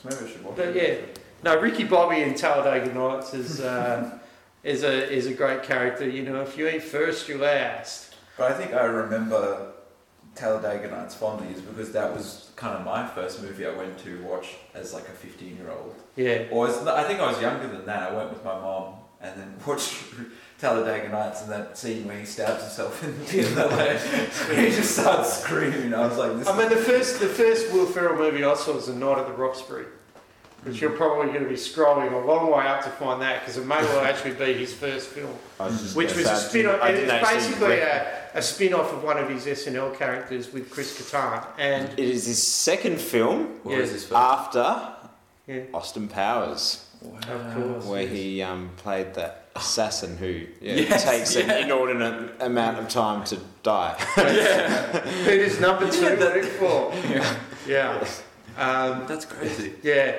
So 0.02 0.08
maybe 0.08 0.24
I 0.28 0.32
should 0.32 0.44
watch 0.44 0.56
But 0.56 0.76
it. 0.76 1.18
No, 1.42 1.58
Ricky 1.60 1.84
Bobby 1.84 2.22
in 2.22 2.34
Talladega 2.34 2.92
Nights 2.92 3.32
is 3.34 3.60
uh, 3.60 4.18
is 4.64 4.82
a 4.82 5.08
is 5.10 5.26
a 5.26 5.32
great 5.34 5.62
character. 5.62 6.08
You 6.08 6.22
know, 6.24 6.40
if 6.42 6.58
you 6.58 6.66
ain't 6.66 6.82
first, 6.82 7.28
you're 7.28 7.38
last. 7.38 8.14
But 8.36 8.50
I 8.50 8.54
think 8.54 8.72
I 8.74 8.84
remember 8.84 9.70
Talladega 10.34 10.90
Nights 10.90 11.14
fondly 11.14 11.52
is 11.54 11.60
because 11.60 11.92
that 11.92 12.12
was 12.12 12.50
kind 12.56 12.76
of 12.76 12.84
my 12.84 13.06
first 13.06 13.42
movie 13.42 13.66
I 13.66 13.74
went 13.74 13.98
to 14.00 14.22
watch 14.22 14.56
as 14.74 14.92
like 14.92 15.08
a 15.08 15.12
15 15.12 15.56
year 15.56 15.70
old. 15.70 15.94
Yeah, 16.16 16.46
Or 16.50 16.66
was, 16.66 16.86
I 16.86 17.04
think 17.04 17.20
I 17.20 17.30
was 17.30 17.40
younger 17.40 17.68
than 17.68 17.86
that. 17.86 18.12
I 18.12 18.14
went 18.16 18.30
with 18.30 18.44
my 18.44 18.54
mom 18.54 18.94
and 19.20 19.40
then 19.40 19.54
watched 19.66 19.94
Talladega 20.58 21.08
Nights 21.08 21.42
and 21.42 21.52
that 21.52 21.76
scene 21.76 22.06
where 22.06 22.18
he 22.18 22.24
stabs 22.24 22.62
himself 22.62 23.02
in, 23.04 23.18
the 23.54 23.66
leg. 23.66 24.00
he 24.70 24.74
just 24.74 24.96
starts 24.98 25.42
screaming. 25.42 25.94
I 25.94 26.06
was 26.06 26.18
like, 26.18 26.38
this 26.38 26.48
I 26.48 26.56
mean 26.58 26.68
the 26.68 26.76
first 26.76 27.20
the 27.20 27.28
first 27.28 27.72
Will 27.72 27.86
Ferrell 27.86 28.16
movie 28.16 28.44
I 28.44 28.54
saw 28.54 28.74
was 28.74 28.86
The 28.86 28.94
Night 28.94 29.18
at 29.18 29.26
the 29.26 29.32
Roxbury, 29.32 29.86
which 30.64 30.80
you're 30.80 30.90
probably 30.90 31.28
going 31.32 31.42
to 31.44 31.48
be 31.48 31.54
scrolling 31.56 32.12
a 32.12 32.26
long 32.26 32.50
way 32.50 32.66
up 32.66 32.82
to 32.84 32.90
find 32.90 33.20
that 33.22 33.40
because 33.40 33.56
it 33.56 33.66
may 33.66 33.76
well 33.76 34.04
actually 34.10 34.32
be 34.34 34.52
his 34.54 34.72
first 34.74 35.08
film, 35.08 35.30
was 35.58 35.94
which 35.94 36.14
was 36.14 36.26
a 36.26 36.36
spin 36.36 36.66
off. 36.66 36.80
It's 36.84 37.30
basically 37.30 37.78
a, 37.78 38.30
a 38.34 38.42
spin 38.42 38.74
off 38.74 38.92
of 38.92 39.02
one 39.04 39.18
of 39.18 39.28
his 39.28 39.44
SNL 39.46 39.96
characters 39.96 40.52
with 40.52 40.70
Chris 40.70 40.98
Kattan, 41.00 41.46
and 41.58 41.88
It 41.98 41.98
is 42.08 42.26
his 42.26 42.46
second 42.46 43.00
film 43.00 43.60
What 43.62 43.72
Yeah. 43.72 43.80
was 43.82 43.90
his 43.90 44.02
first? 44.04 44.14
after 44.14 44.88
yeah, 45.46 45.60
Austin 45.74 46.08
Powers, 46.08 46.86
of 47.28 47.54
course, 47.54 47.84
where 47.84 48.02
yes. 48.02 48.12
he 48.12 48.42
um, 48.42 48.70
played 48.78 49.12
that 49.14 49.42
assassin 49.56 50.16
who 50.16 50.46
yeah, 50.60 50.74
Yes, 50.76 51.04
takes 51.04 51.36
yeah. 51.36 51.42
an 51.52 51.64
inordinate 51.64 52.40
amount 52.40 52.78
of 52.78 52.88
time 52.88 53.22
to 53.24 53.38
die. 53.62 53.92
Who 55.24 55.36
does 55.38 55.60
number 55.60 55.90
two 55.90 56.02
Yeah, 56.02 56.14
that- 56.16 56.34
work 56.34 56.44
for? 56.44 56.92
Yeah. 57.68 58.04
Um, 58.56 59.04
That's 59.06 59.24
crazy. 59.24 59.74
yeah. 59.82 60.16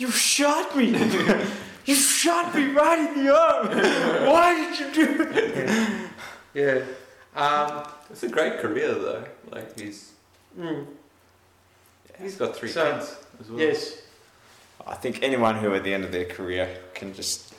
You 0.00 0.10
shot 0.10 0.74
me! 0.76 0.86
you 1.84 1.94
shot 1.94 2.54
me 2.54 2.68
right 2.72 2.98
in 3.06 3.22
the 3.22 3.36
arm! 3.36 3.66
Why 4.32 4.54
did 4.54 4.80
you 4.80 5.06
do 5.06 5.22
it? 5.30 6.10
Yeah. 6.54 6.80
Um, 7.36 7.84
It's 8.10 8.24
a 8.24 8.28
great 8.28 8.58
career 8.58 8.92
though. 8.92 9.24
Like 9.52 9.78
he's 9.78 10.10
mm, 10.58 10.84
he's 12.20 12.34
got 12.36 12.56
three 12.56 12.70
So, 12.70 12.90
kids 12.92 13.16
as 13.40 13.48
well. 13.50 13.60
yes. 13.60 14.02
I 14.84 14.94
think 14.96 15.22
anyone 15.22 15.54
who 15.56 15.72
at 15.74 15.84
the 15.84 15.94
end 15.94 16.04
of 16.04 16.10
their 16.10 16.24
career 16.24 16.66
can 16.94 17.14
just 17.14 17.54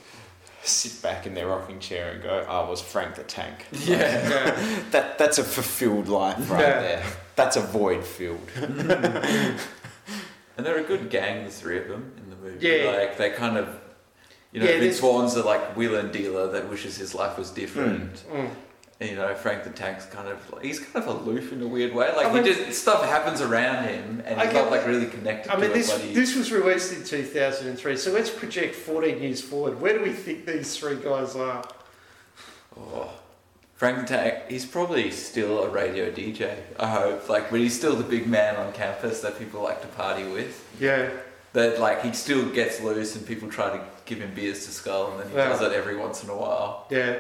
sit 0.64 1.02
back 1.02 1.26
in 1.26 1.34
their 1.36 1.48
rocking 1.48 1.80
chair 1.80 2.12
and 2.12 2.22
go, 2.24 2.46
I 2.50 2.68
was 2.70 2.82
Frank 2.82 3.16
the 3.16 3.24
Tank. 3.24 3.66
Yeah. 3.72 3.98
Yeah. 3.98 4.80
That, 4.92 5.18
that's 5.18 5.38
a 5.38 5.44
fulfilled 5.44 6.08
life 6.10 6.50
right 6.52 6.60
Yeah. 6.62 6.82
there. 6.82 7.04
That's 7.38 7.56
a 7.56 7.62
void 7.62 8.04
filled. 8.04 8.50
And 10.58 10.66
they're 10.66 10.80
a 10.80 10.84
good 10.84 11.10
gang, 11.10 11.46
the 11.46 11.50
three 11.52 11.80
of 11.80 11.88
them 11.88 12.12
in 12.18 12.21
the 12.21 12.21
movie. 12.42 12.68
Yeah. 12.68 12.92
Like 12.92 13.18
they 13.18 13.30
kind 13.32 13.58
of, 13.58 13.68
you 14.52 14.60
know, 14.60 14.66
Yeah, 14.66 14.72
Vince 14.80 14.82
there's- 14.82 15.00
Vaughn's 15.00 15.34
the 15.36 15.44
like 15.44 15.76
wheeler 15.76 16.08
dealer 16.08 16.52
that 16.52 16.70
wishes 16.70 16.98
his 16.98 17.14
life 17.16 17.38
was 17.38 17.52
different. 17.52 18.24
Mm. 18.32 18.50
And, 19.00 19.10
you 19.10 19.16
know, 19.16 19.34
Frank 19.34 19.64
the 19.64 19.72
Tank's 19.72 20.06
kind 20.06 20.28
of 20.28 20.38
he's 20.62 20.80
kind 20.80 21.04
of 21.04 21.08
aloof 21.26 21.52
in 21.52 21.62
a 21.64 21.68
weird 21.68 21.92
way. 21.94 22.16
Like 22.16 22.28
I 22.28 22.34
mean- 22.34 22.44
he 22.44 22.54
just 22.54 22.80
stuff 22.82 23.04
happens 23.04 23.42
around 23.42 23.86
him, 23.88 24.22
and 24.26 24.40
I 24.40 24.44
he's 24.46 24.54
get 24.54 24.64
not 24.66 24.72
like 24.72 24.86
really 24.86 25.08
connected 25.08 25.52
I 25.52 25.56
mean, 25.58 25.70
to 25.70 25.74
this 25.76 25.90
it. 25.90 25.94
But 25.98 26.02
he, 26.02 26.14
this 26.14 26.36
was 26.36 26.52
released 26.52 26.94
in 26.94 27.04
2003, 27.04 27.98
so 27.98 28.12
let's 28.12 28.30
project 28.30 28.76
14 28.76 29.20
years 29.22 29.42
forward. 29.42 29.82
Where 29.82 29.98
do 29.98 30.04
we 30.04 30.12
think 30.12 30.46
these 30.46 30.78
three 30.78 30.98
guys 30.98 31.36
are? 31.36 31.64
oh, 32.78 33.10
Frank 33.74 34.02
the 34.02 34.06
Tank, 34.16 34.36
he's 34.50 34.66
probably 34.68 35.10
still 35.10 35.64
a 35.64 35.70
radio 35.70 36.12
DJ. 36.12 36.56
I 36.80 36.88
hope, 36.88 37.28
like, 37.28 37.50
but 37.50 37.60
he's 37.60 37.76
still 37.76 37.96
the 37.96 38.04
big 38.04 38.28
man 38.28 38.56
on 38.56 38.72
campus 38.74 39.22
that 39.22 39.40
people 39.40 39.64
like 39.64 39.82
to 39.82 39.88
party 39.88 40.26
with. 40.26 40.64
Yeah. 40.80 41.10
That 41.54 41.80
like 41.80 42.02
he 42.04 42.14
still 42.14 42.50
gets 42.50 42.80
loose, 42.82 43.16
and 43.16 43.26
people 43.28 43.50
try 43.50 43.70
to 43.76 43.84
give 44.06 44.20
him 44.20 44.34
beers 44.34 44.66
to 44.66 44.72
skull, 44.72 45.12
and 45.12 45.20
then 45.20 45.30
he 45.30 45.36
Yeah. 45.36 45.50
does 45.50 45.62
it 45.62 45.74
every 45.74 45.98
once 45.98 46.24
in 46.24 46.30
a 46.30 46.36
while. 46.36 46.86
Yeah. 46.90 47.18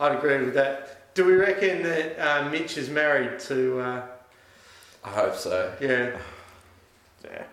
I'd 0.00 0.16
agree 0.16 0.38
with 0.44 0.54
that. 0.54 1.14
Do 1.14 1.24
we 1.24 1.34
reckon 1.34 1.82
that 1.84 2.18
uh, 2.18 2.48
Mitch 2.50 2.76
is 2.76 2.90
married 2.90 3.38
to? 3.40 3.80
Uh, 3.80 4.02
I 5.04 5.08
hope 5.10 5.36
so. 5.36 5.72
yeah. 5.80 6.18
Yeah. 7.24 7.44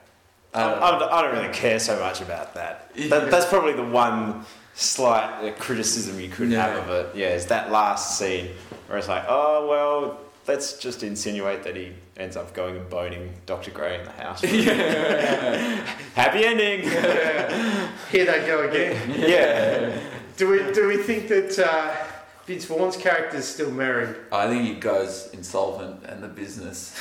I 0.55 0.61
I, 0.63 0.67
don't 0.69 0.83
I, 0.83 0.91
know. 0.91 0.99
don't, 0.99 1.11
I 1.13 1.21
don't 1.21 1.35
really 1.35 1.53
care 1.53 1.79
so 1.79 1.99
much 1.99 2.21
about 2.21 2.53
that. 2.55 2.91
Yeah. 2.95 3.07
that 3.09 3.31
that's 3.31 3.45
probably 3.45 3.73
the 3.73 3.85
one 3.85 4.45
slight 4.75 5.47
uh, 5.47 5.51
criticism 5.59 6.19
you 6.19 6.29
could 6.29 6.49
Yeah. 6.49 6.67
have 6.67 6.89
of 6.89 6.89
it. 6.89 7.15
Yeah, 7.15 7.29
is 7.35 7.45
that 7.47 7.71
last 7.71 8.17
scene 8.17 8.49
where 8.87 8.97
it's 8.97 9.07
like, 9.07 9.25
oh, 9.27 9.67
well, 9.67 10.19
let's 10.47 10.77
just 10.77 11.03
insinuate 11.03 11.63
that 11.63 11.75
he 11.75 11.93
ends 12.17 12.35
up 12.35 12.53
going 12.53 12.75
and 12.77 12.89
boning 12.89 13.33
Dr. 13.45 13.71
Gray 13.71 13.99
in 13.99 14.05
the 14.05 14.11
house. 14.11 14.41
Happy 16.15 16.45
ending! 16.45 16.83
Yeah. 16.83 17.91
Here 18.11 18.25
they 18.25 18.45
go 18.45 18.67
again. 18.67 19.13
yeah. 19.17 19.99
Do 20.37 20.49
we 20.49 20.71
do 20.73 20.87
we 20.87 20.97
think 20.97 21.27
that 21.29 21.59
uh, 21.59 21.95
Vince 22.45 22.65
Vaughn's 22.65 22.97
character 22.97 23.37
is 23.37 23.47
still 23.47 23.71
married? 23.71 24.15
I 24.31 24.47
think 24.47 24.63
he 24.65 24.73
goes 24.75 25.29
insolvent 25.33 26.03
and 26.05 26.21
the 26.23 26.27
business, 26.27 26.99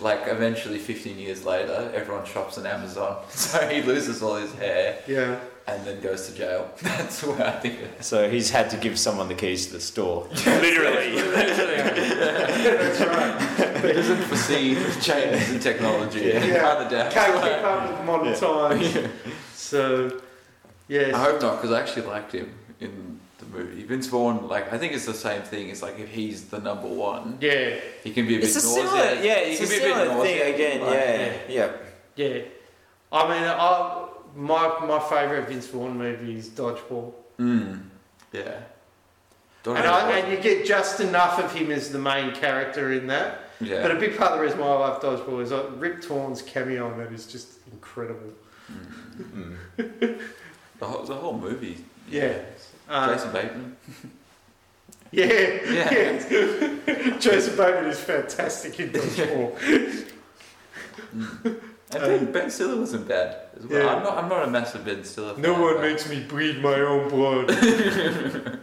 like 0.00 0.20
eventually 0.26 0.78
15 0.78 1.18
years 1.18 1.44
later, 1.44 1.90
everyone 1.94 2.24
shops 2.24 2.58
on 2.58 2.66
Amazon. 2.66 3.22
So 3.30 3.58
he 3.68 3.82
loses 3.82 4.22
all 4.22 4.36
his 4.36 4.52
hair 4.54 4.98
Yeah. 5.06 5.38
And 5.70 5.84
then 5.86 6.00
goes 6.00 6.28
to 6.28 6.34
jail. 6.34 6.70
That's 6.82 7.22
where 7.22 7.46
I 7.46 7.52
think 7.60 7.80
it 7.80 8.04
So 8.04 8.28
he's 8.30 8.50
had 8.50 8.70
to 8.70 8.76
give 8.76 8.98
someone 8.98 9.28
the 9.28 9.34
keys 9.34 9.66
to 9.66 9.72
the 9.74 9.80
store. 9.80 10.26
Literally. 10.46 11.20
That's 11.20 13.00
right. 13.00 13.84
He 13.84 13.92
doesn't 13.92 14.22
foresee 14.24 14.74
the 14.74 15.00
changes 15.00 15.50
in 15.52 15.60
technology. 15.60 16.20
Yeah. 16.20 16.44
Yeah. 16.44 16.60
Kind 16.60 16.84
of 16.84 16.90
doubts. 16.90 17.14
Can't 17.14 17.42
keep 17.42 17.64
up 17.64 17.90
with 17.90 18.06
modern 18.06 18.34
times. 18.38 19.08
So, 19.54 20.20
yes. 20.88 21.14
I 21.14 21.22
hope 21.24 21.40
not, 21.42 21.56
because 21.56 21.72
I 21.72 21.80
actually 21.80 22.06
liked 22.06 22.32
him 22.32 22.52
in 22.80 23.20
the 23.38 23.46
movie. 23.46 23.84
Vince 23.84 24.06
Vaughn, 24.08 24.48
like, 24.48 24.72
I 24.72 24.78
think 24.78 24.92
it's 24.92 25.06
the 25.06 25.14
same 25.14 25.42
thing. 25.42 25.68
It's 25.68 25.82
like 25.82 25.98
if 25.98 26.08
he's 26.10 26.46
the 26.46 26.58
number 26.58 26.88
one, 26.88 27.38
Yeah. 27.40 27.76
he 28.04 28.12
can 28.12 28.26
be 28.26 28.36
a 28.36 28.38
bit 28.40 28.46
It's 28.48 28.62
a 28.64 28.66
nauseous. 28.66 28.90
similar, 28.90 29.14
yeah, 29.22 29.44
he 29.44 29.52
it's 29.52 29.58
can 29.60 29.66
a 29.66 29.68
be 29.70 29.76
a 29.76 29.80
bit 29.94 30.06
similar 30.08 30.24
thing 30.24 30.54
again, 30.54 30.80
like, 30.80 30.92
yeah, 30.94 31.32
yeah. 31.48 31.72
Yeah. 32.16 32.42
I 33.12 33.22
mean, 33.28 33.42
I, 33.42 33.99
my 34.36 34.84
my 34.86 34.98
favourite 34.98 35.48
Vince 35.48 35.66
Vaughn 35.68 35.96
movie 35.98 36.36
is 36.36 36.48
Dodgeball. 36.48 37.12
Mm, 37.38 37.82
yeah. 38.32 38.60
Don't 39.62 39.76
And, 39.76 39.86
I, 39.86 40.18
and 40.18 40.32
you 40.32 40.38
get 40.42 40.64
just 40.66 41.00
enough 41.00 41.38
of 41.38 41.52
him 41.52 41.70
as 41.70 41.90
the 41.92 41.98
main 41.98 42.32
character 42.34 42.92
in 42.92 43.06
that. 43.08 43.50
yeah. 43.60 43.82
But 43.82 43.90
a 43.90 43.94
big 43.96 44.16
part 44.16 44.32
of 44.32 44.38
the 44.38 44.44
reason 44.44 44.58
why 44.58 44.68
I 44.68 44.78
love 44.78 45.02
Dodgeball 45.02 45.42
is 45.42 45.52
uh, 45.52 45.70
Rip 45.76 46.00
Torn's 46.00 46.40
cameo 46.40 46.90
on 46.90 46.98
that 46.98 47.12
is 47.12 47.26
just 47.26 47.58
incredible. 47.70 48.32
Mm. 49.30 49.56
the, 49.76 50.86
whole, 50.86 51.02
the 51.04 51.14
whole 51.14 51.36
movie. 51.36 51.84
Yeah. 52.08 52.38
Uh, 52.88 53.12
Jason 53.12 53.32
Bateman. 53.32 53.76
Yeah, 55.12 55.26
Yeah. 55.26 55.92
yeah. 56.86 57.18
Jason 57.18 57.56
Bateman 57.56 57.86
is 57.86 58.00
fantastic 58.00 58.78
in 58.80 58.90
Dodgeball. 58.92 60.06
I 61.44 61.54
think 61.98 62.32
Ben 62.32 62.50
Stiller 62.50 62.76
wasn't 62.78 63.08
bad 63.08 63.36
as 63.58 63.66
well. 63.66 63.82
Yeah. 63.82 63.94
I'm 63.96 64.02
not. 64.02 64.18
I'm 64.18 64.28
not 64.28 64.46
a 64.46 64.50
massive 64.50 64.84
Ben 64.84 65.02
Stiller. 65.04 65.32
Fan, 65.34 65.42
no 65.42 65.60
one 65.60 65.74
but- 65.74 65.82
makes 65.82 66.08
me 66.08 66.20
bleed 66.22 66.62
my 66.62 66.74
own 66.80 67.08
blood. 67.08 67.50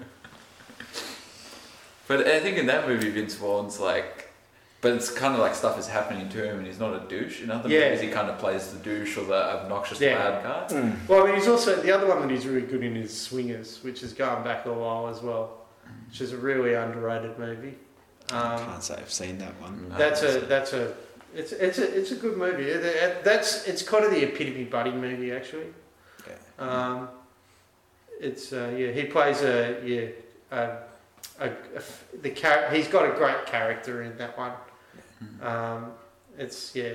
But 2.07 2.25
I 2.25 2.39
think 2.39 2.57
in 2.57 2.67
that 2.67 2.87
movie, 2.87 3.09
Vince 3.09 3.35
Vaughn's 3.35 3.79
like, 3.81 4.29
but 4.79 4.93
it's 4.93 5.11
kind 5.11 5.33
of 5.33 5.41
like 5.41 5.53
stuff 5.53 5.77
is 5.77 5.87
happening 5.87 6.29
to 6.29 6.41
him, 6.49 6.59
and 6.59 6.65
he's 6.65 6.79
not 6.79 6.93
a 6.93 7.05
douche. 7.09 7.41
In 7.41 7.51
other 7.51 7.67
Yeah. 7.67 7.89
movies, 7.89 7.99
he 8.01 8.07
kind 8.07 8.29
of 8.29 8.37
plays 8.39 8.71
the 8.71 8.79
douche 8.79 9.17
or 9.17 9.25
the 9.25 9.35
obnoxious 9.57 9.99
Yeah. 9.99 10.17
bad 10.39 10.43
guy. 10.71 10.93
Well, 11.09 11.23
I 11.23 11.25
mean, 11.27 11.35
he's 11.35 11.49
also 11.49 11.75
the 11.81 11.91
other 11.91 12.07
one 12.07 12.21
that 12.21 12.29
he's 12.31 12.45
really 12.47 12.65
good 12.65 12.81
in 12.83 12.95
is 12.95 13.13
Swingers, 13.19 13.83
which 13.83 13.99
has 14.01 14.13
gone 14.13 14.41
back 14.43 14.65
a 14.65 14.71
while 14.71 15.09
as 15.09 15.21
well, 15.21 15.65
which 16.07 16.21
is 16.21 16.31
a 16.31 16.37
really 16.37 16.75
underrated 16.75 17.37
movie. 17.37 17.75
Um, 18.31 18.57
Can't 18.59 18.83
say 18.83 18.95
I've 18.95 19.11
seen 19.11 19.37
that 19.39 19.59
one. 19.59 19.89
No, 19.89 19.97
that's 19.97 20.21
a 20.23 20.39
that's 20.41 20.71
a 20.73 20.93
it's 21.37 21.51
it's 21.51 21.77
a 21.77 21.97
it's 21.99 22.11
a 22.11 22.15
good 22.15 22.37
movie. 22.37 22.63
It- 22.63 22.83
it- 22.83 23.23
That's 23.23 23.67
it's 23.67 23.83
kind 23.83 24.03
of 24.05 24.11
the 24.11 24.23
epitome 24.23 24.63
buddy 24.65 24.91
movie 24.91 25.31
actually. 25.31 25.67
Um, 26.59 27.09
it's 28.19 28.51
uh, 28.51 28.73
yeah 28.75 28.91
he 28.91 29.03
plays 29.03 29.41
a 29.43 29.79
yeah 29.85 30.07
a, 30.51 30.77
a, 31.39 31.49
a 31.49 31.81
the 32.23 32.31
char- 32.31 32.69
he's 32.71 32.87
got 32.87 33.05
a 33.05 33.13
great 33.15 33.45
character 33.45 34.01
in 34.01 34.17
that 34.17 34.35
one. 34.37 34.53
Um, 35.41 35.91
it's 36.37 36.75
yeah 36.75 36.93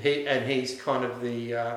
he 0.00 0.26
and 0.26 0.50
he's 0.50 0.80
kind 0.80 1.04
of 1.04 1.20
the 1.20 1.54
uh, 1.54 1.76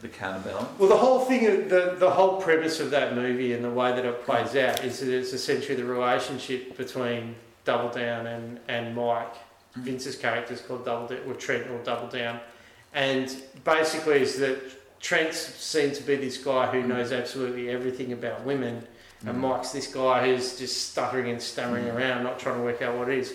the 0.00 0.08
counterbalance. 0.08 0.68
well 0.78 0.88
the 0.88 0.96
whole 0.96 1.20
thing 1.24 1.66
the 1.68 1.96
the 1.98 2.10
whole 2.10 2.40
premise 2.40 2.78
of 2.78 2.90
that 2.92 3.16
movie 3.16 3.52
and 3.54 3.64
the 3.64 3.70
way 3.70 3.90
that 3.90 4.04
it 4.04 4.24
plays 4.24 4.54
out 4.54 4.84
is 4.84 5.00
that 5.00 5.12
it's 5.12 5.32
essentially 5.32 5.74
the 5.74 5.84
relationship 5.84 6.76
between 6.76 7.34
Double 7.64 7.88
Down 7.90 8.28
and 8.28 8.60
and 8.68 8.94
Mike. 8.94 9.34
Mm. 9.76 9.82
Vince's 9.82 10.16
character 10.16 10.54
is 10.54 10.60
called 10.60 10.84
Double 10.84 11.06
Down, 11.08 11.18
or 11.26 11.34
Trent 11.34 11.68
or 11.70 11.78
Double 11.84 12.08
Down, 12.08 12.40
and 12.94 13.34
basically 13.64 14.22
is 14.22 14.38
that 14.38 14.58
Trent's 15.00 15.38
seen 15.38 15.92
to 15.92 16.02
be 16.02 16.16
this 16.16 16.38
guy 16.38 16.66
who 16.66 16.82
knows 16.82 17.12
absolutely 17.12 17.70
everything 17.70 18.12
about 18.12 18.44
women, 18.44 18.86
and 19.26 19.36
Mm. 19.36 19.40
Mike's 19.40 19.70
this 19.72 19.86
guy 19.88 20.24
who's 20.26 20.58
just 20.58 20.90
stuttering 20.90 21.28
and 21.30 21.40
stammering 21.42 21.88
around, 21.88 22.22
not 22.24 22.38
trying 22.38 22.56
to 22.56 22.62
work 22.62 22.82
out 22.82 22.96
what 22.96 23.08
it 23.08 23.18
is. 23.18 23.32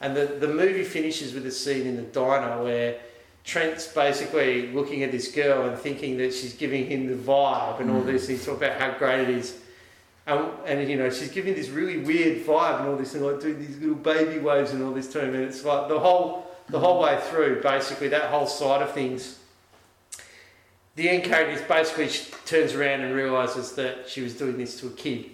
And 0.00 0.16
the 0.16 0.26
the 0.26 0.48
movie 0.48 0.84
finishes 0.84 1.32
with 1.34 1.46
a 1.46 1.50
scene 1.50 1.86
in 1.86 1.96
the 1.96 2.02
diner 2.02 2.62
where 2.62 2.96
Trent's 3.44 3.86
basically 3.86 4.72
looking 4.72 5.02
at 5.04 5.12
this 5.12 5.28
girl 5.30 5.68
and 5.68 5.78
thinking 5.78 6.16
that 6.18 6.34
she's 6.34 6.52
giving 6.54 6.86
him 6.86 7.06
the 7.06 7.14
vibe 7.14 7.80
and 7.80 7.90
all 7.90 8.02
Mm. 8.02 8.06
this. 8.06 8.28
And 8.28 8.38
he 8.38 8.44
talk 8.44 8.56
about 8.56 8.80
how 8.80 8.90
great 8.98 9.20
it 9.20 9.30
is. 9.30 9.54
Um, 10.28 10.50
and 10.66 10.88
you 10.90 10.96
know 10.96 11.08
she's 11.08 11.30
giving 11.30 11.54
this 11.54 11.68
really 11.68 11.98
weird 11.98 12.44
vibe 12.44 12.80
and 12.80 12.88
all 12.88 12.96
this 12.96 13.14
and 13.14 13.24
like 13.24 13.40
doing 13.40 13.60
these 13.60 13.78
little 13.78 13.94
baby 13.94 14.38
waves 14.40 14.72
and 14.72 14.82
all 14.82 14.90
this 14.92 15.06
to 15.12 15.20
him 15.24 15.34
and 15.36 15.44
it's 15.44 15.64
like 15.64 15.88
the 15.88 15.98
whole 16.00 16.50
the 16.68 16.80
whole 16.80 17.00
way 17.00 17.16
through 17.30 17.62
basically 17.62 18.08
that 18.08 18.24
whole 18.30 18.46
side 18.48 18.82
of 18.82 18.90
things 18.92 19.38
the 20.96 21.08
end 21.08 21.22
character 21.24 21.52
is 21.54 21.62
basically 21.68 22.08
she 22.08 22.32
turns 22.44 22.74
around 22.74 23.02
and 23.02 23.14
realizes 23.14 23.72
that 23.72 24.08
she 24.08 24.20
was 24.20 24.34
doing 24.34 24.56
this 24.58 24.80
to 24.80 24.88
a 24.88 24.90
kid 24.90 25.26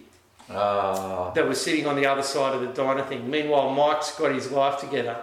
Ah. 0.51 1.31
that 1.31 1.49
was 1.49 1.59
sitting 1.59 1.87
on 1.87 1.97
the 1.97 2.05
other 2.05 2.23
side 2.23 2.55
of 2.55 2.61
the 2.61 2.67
diner 2.67 3.03
thing 3.03 3.31
meanwhile 3.31 3.71
mike's 3.71 4.15
got 4.19 4.33
his 4.35 4.51
life 4.51 4.79
together 4.79 5.17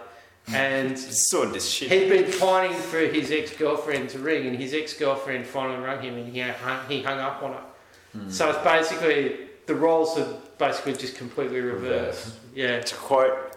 and 0.48 0.98
Sort 1.30 1.54
this 1.54 1.70
shit. 1.70 1.92
he'd 1.92 2.10
been 2.10 2.40
pining 2.40 2.76
for 2.76 2.98
his 2.98 3.30
ex-girlfriend 3.30 4.10
to 4.12 4.20
ring 4.20 4.48
and 4.48 4.58
his 4.58 4.74
ex-girlfriend 4.74 5.46
finally 5.46 5.80
rang 5.80 6.02
him 6.02 6.16
and 6.18 6.34
he 6.34 6.40
hung, 6.40 6.80
he 6.88 7.04
hung 7.04 7.20
up 7.20 7.44
on 7.44 7.52
her 7.54 7.62
Hmm. 8.14 8.28
so 8.32 8.50
it's 8.50 8.58
basically 8.64 9.49
the 9.70 9.76
roles 9.76 10.18
are 10.18 10.28
basically 10.58 10.94
just 10.94 11.16
completely 11.16 11.62
reversed. 11.62 12.34
Yeah. 12.56 12.80
To 12.82 12.96
quote 12.96 13.56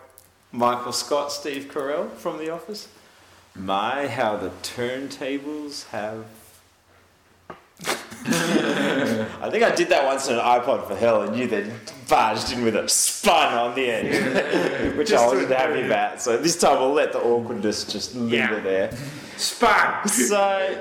Michael 0.52 0.92
Scott, 0.92 1.32
Steve 1.32 1.70
Carell 1.72 2.12
from 2.12 2.36
The 2.36 2.50
Office, 2.50 2.88
my 3.56 4.06
how 4.08 4.36
the 4.36 4.50
turntables 4.62 5.86
have. 5.88 6.26
I 8.24 9.48
think 9.50 9.64
I 9.64 9.74
did 9.74 9.88
that 9.88 10.04
once 10.04 10.28
on 10.28 10.34
an 10.34 10.40
iPod 10.40 10.86
for 10.86 10.94
hell, 10.94 11.22
and 11.22 11.34
you 11.34 11.46
then 11.46 11.72
barged 12.10 12.52
in 12.52 12.62
with 12.62 12.76
a 12.76 12.86
spun 12.90 13.54
on 13.54 13.74
the 13.74 13.90
end, 13.90 14.96
which 14.98 15.08
Just 15.08 15.24
I 15.24 15.26
wasn't 15.28 15.50
happy 15.50 15.72
annoy 15.80 15.86
about. 15.86 16.20
So 16.20 16.36
this 16.36 16.58
time 16.58 16.78
we'll 16.78 16.92
let 16.92 17.12
the 17.12 17.20
awkwardness 17.20 17.84
just 17.90 18.14
linger 18.14 18.36
Yeah. 18.36 18.60
there. 18.60 18.96
Spun. 19.38 20.06
So 20.08 20.78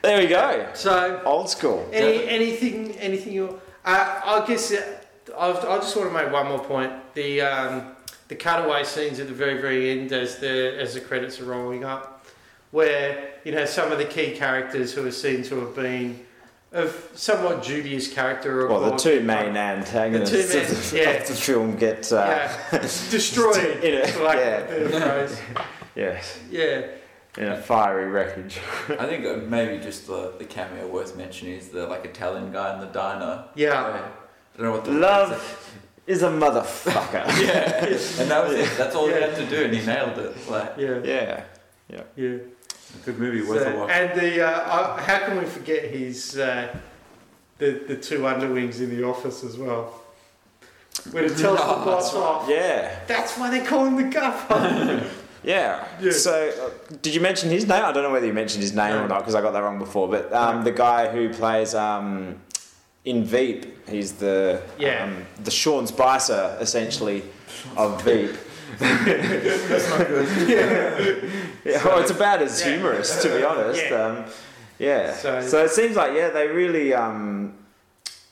there 0.00 0.18
we 0.18 0.26
go, 0.26 0.68
So 0.72 1.20
old 1.26 1.50
school. 1.50 1.86
any 1.92 2.26
anything 2.26 2.92
anything 2.98 3.34
you 3.34 3.60
uh, 3.84 4.20
I 4.24 4.44
guess 4.46 4.72
uh, 4.72 4.98
I 5.38 5.50
I 5.50 5.76
just 5.78 5.96
want 5.96 6.08
to 6.10 6.14
make 6.14 6.32
one 6.32 6.48
more 6.48 6.58
point. 6.58 6.92
The 7.14 7.40
um, 7.42 7.96
the 8.28 8.34
cutaway 8.34 8.84
scenes 8.84 9.20
at 9.20 9.26
the 9.28 9.34
very 9.34 9.60
very 9.60 9.90
end 9.90 10.12
as 10.12 10.38
the 10.38 10.78
as 10.80 10.94
the 10.94 11.00
credits 11.00 11.40
are 11.40 11.44
rolling 11.44 11.84
up, 11.84 12.24
where 12.70 13.30
you 13.44 13.52
know 13.52 13.64
some 13.64 13.92
of 13.92 13.98
the 13.98 14.04
key 14.06 14.32
characters 14.36 14.92
who 14.94 15.06
are 15.06 15.10
seen 15.12 15.42
to 15.44 15.60
have 15.60 15.74
been 15.74 16.24
of 16.72 17.08
somewhat 17.14 17.62
dubious 17.62 18.12
character 18.12 18.62
or 18.62 18.68
Well, 18.68 18.90
the 18.90 18.96
two 18.96 19.20
main 19.20 19.56
antagonists 19.56 20.30
The 20.32 20.42
two 20.42 20.48
main- 20.58 20.70
of, 20.70 20.90
the, 20.90 20.96
yeah. 20.96 21.10
of 21.10 21.28
the 21.28 21.34
film 21.34 21.76
get 21.76 22.12
uh, 22.12 22.48
yeah, 22.72 22.78
destroyed. 22.80 23.56
in 23.84 24.00
lack 24.24 24.36
yeah, 24.38 24.74
of 24.74 24.92
a 24.92 25.00
phrase. 25.00 25.40
yes, 25.94 26.38
Yeah. 26.50 26.86
In 27.36 27.44
a 27.48 27.60
fiery 27.60 28.06
wreckage. 28.10 28.58
I 28.88 29.06
think 29.06 29.24
uh, 29.26 29.36
maybe 29.48 29.82
just 29.82 30.06
the, 30.06 30.32
the 30.38 30.44
cameo 30.44 30.86
worth 30.86 31.16
mentioning 31.16 31.54
is 31.54 31.68
the 31.68 31.86
like 31.86 32.04
Italian 32.04 32.52
guy 32.52 32.74
in 32.74 32.80
the 32.80 32.86
diner. 32.86 33.44
Yeah. 33.54 33.82
Where- 33.90 34.02
I 34.02 34.56
don't 34.58 34.66
know 34.66 34.72
what 34.72 34.84
the 34.84 34.92
Love 34.92 35.72
is 36.06 36.22
a 36.22 36.28
motherfucker. 36.28 37.24
Yeah, 37.44 37.84
and 38.22 38.30
that 38.30 38.44
was 38.46 38.52
it. 38.54 38.70
That's 38.78 38.94
all 38.94 39.08
Yeah. 39.10 39.16
he 39.16 39.22
had 39.22 39.34
to 39.36 39.46
do, 39.46 39.64
and 39.64 39.74
he 39.74 39.84
nailed 39.84 40.18
it. 40.18 40.48
Like 40.50 40.74
Yeah. 40.78 41.00
yeah. 41.02 41.44
Yeah. 41.88 42.02
yeah. 42.16 42.36
good 43.04 43.18
movie, 43.18 43.42
worth 43.42 43.62
So- 43.62 43.72
a 43.74 43.78
watch. 43.78 43.90
and 43.90 44.20
the 44.20 44.42
uh, 44.42 44.48
uh, 44.50 44.96
how 44.98 45.18
can 45.26 45.38
we 45.38 45.44
forget 45.44 45.84
his 45.90 46.38
uh, 46.38 46.74
the 47.58 47.82
the 47.88 47.96
two 47.96 48.26
underlings 48.28 48.80
in 48.80 48.90
the 48.96 49.02
office 49.04 49.42
as 49.42 49.56
well? 49.58 50.00
When 51.10 51.24
it 51.24 51.36
tells 51.36 51.58
Oh, 51.60 51.80
the 51.80 51.84
boss 51.84 52.14
off. 52.14 52.48
Yeah, 52.48 53.00
That's 53.08 53.36
why 53.36 53.50
they 53.50 53.64
call 53.66 53.84
him 53.86 53.96
the 53.96 54.04
gaffer. 54.04 55.04
Yeah. 55.44 55.86
Yeah. 56.00 56.10
So, 56.12 56.32
uh, 56.92 56.94
did 57.02 57.14
you 57.14 57.20
mention 57.20 57.50
his 57.50 57.66
name? 57.66 57.84
I 57.84 57.92
don't 57.92 58.02
know 58.02 58.10
whether 58.10 58.26
you 58.26 58.32
mentioned 58.32 58.62
his 58.62 58.74
name 58.74 58.90
No. 58.94 59.04
or 59.04 59.08
not 59.08 59.18
because 59.20 59.34
I 59.34 59.40
got 59.40 59.52
that 59.52 59.62
wrong 59.62 59.78
before. 59.78 60.08
But 60.08 60.32
um, 60.32 60.64
the 60.64 60.72
guy 60.72 61.08
who 61.10 61.32
plays 61.32 61.74
um, 61.74 62.40
in 63.04 63.24
Veep, 63.24 63.88
he's 63.88 64.12
the 64.12 64.62
Yeah. 64.78 65.04
um, 65.04 65.26
the 65.42 65.50
Sean 65.50 65.86
Spicer 65.86 66.56
essentially 66.60 67.22
of 67.76 68.02
Veep. 68.02 68.32
That's 68.78 69.88
not 69.90 70.06
good. 70.08 71.30
yeah, 71.64 71.84
well, 71.84 72.00
it's 72.00 72.10
about 72.10 72.42
as 72.42 72.60
Yeah. 72.60 72.72
humorous, 72.74 73.22
to 73.22 73.28
be 73.36 73.44
honest. 73.44 73.82
Yeah. 73.88 73.96
Um, 74.04 74.24
yeah. 74.78 75.12
So- 75.14 75.40
So, 75.46 75.64
it 75.64 75.70
seems 75.70 75.96
like 75.96 76.14
yeah, 76.14 76.30
they 76.30 76.48
really 76.48 76.92
um, 76.94 77.54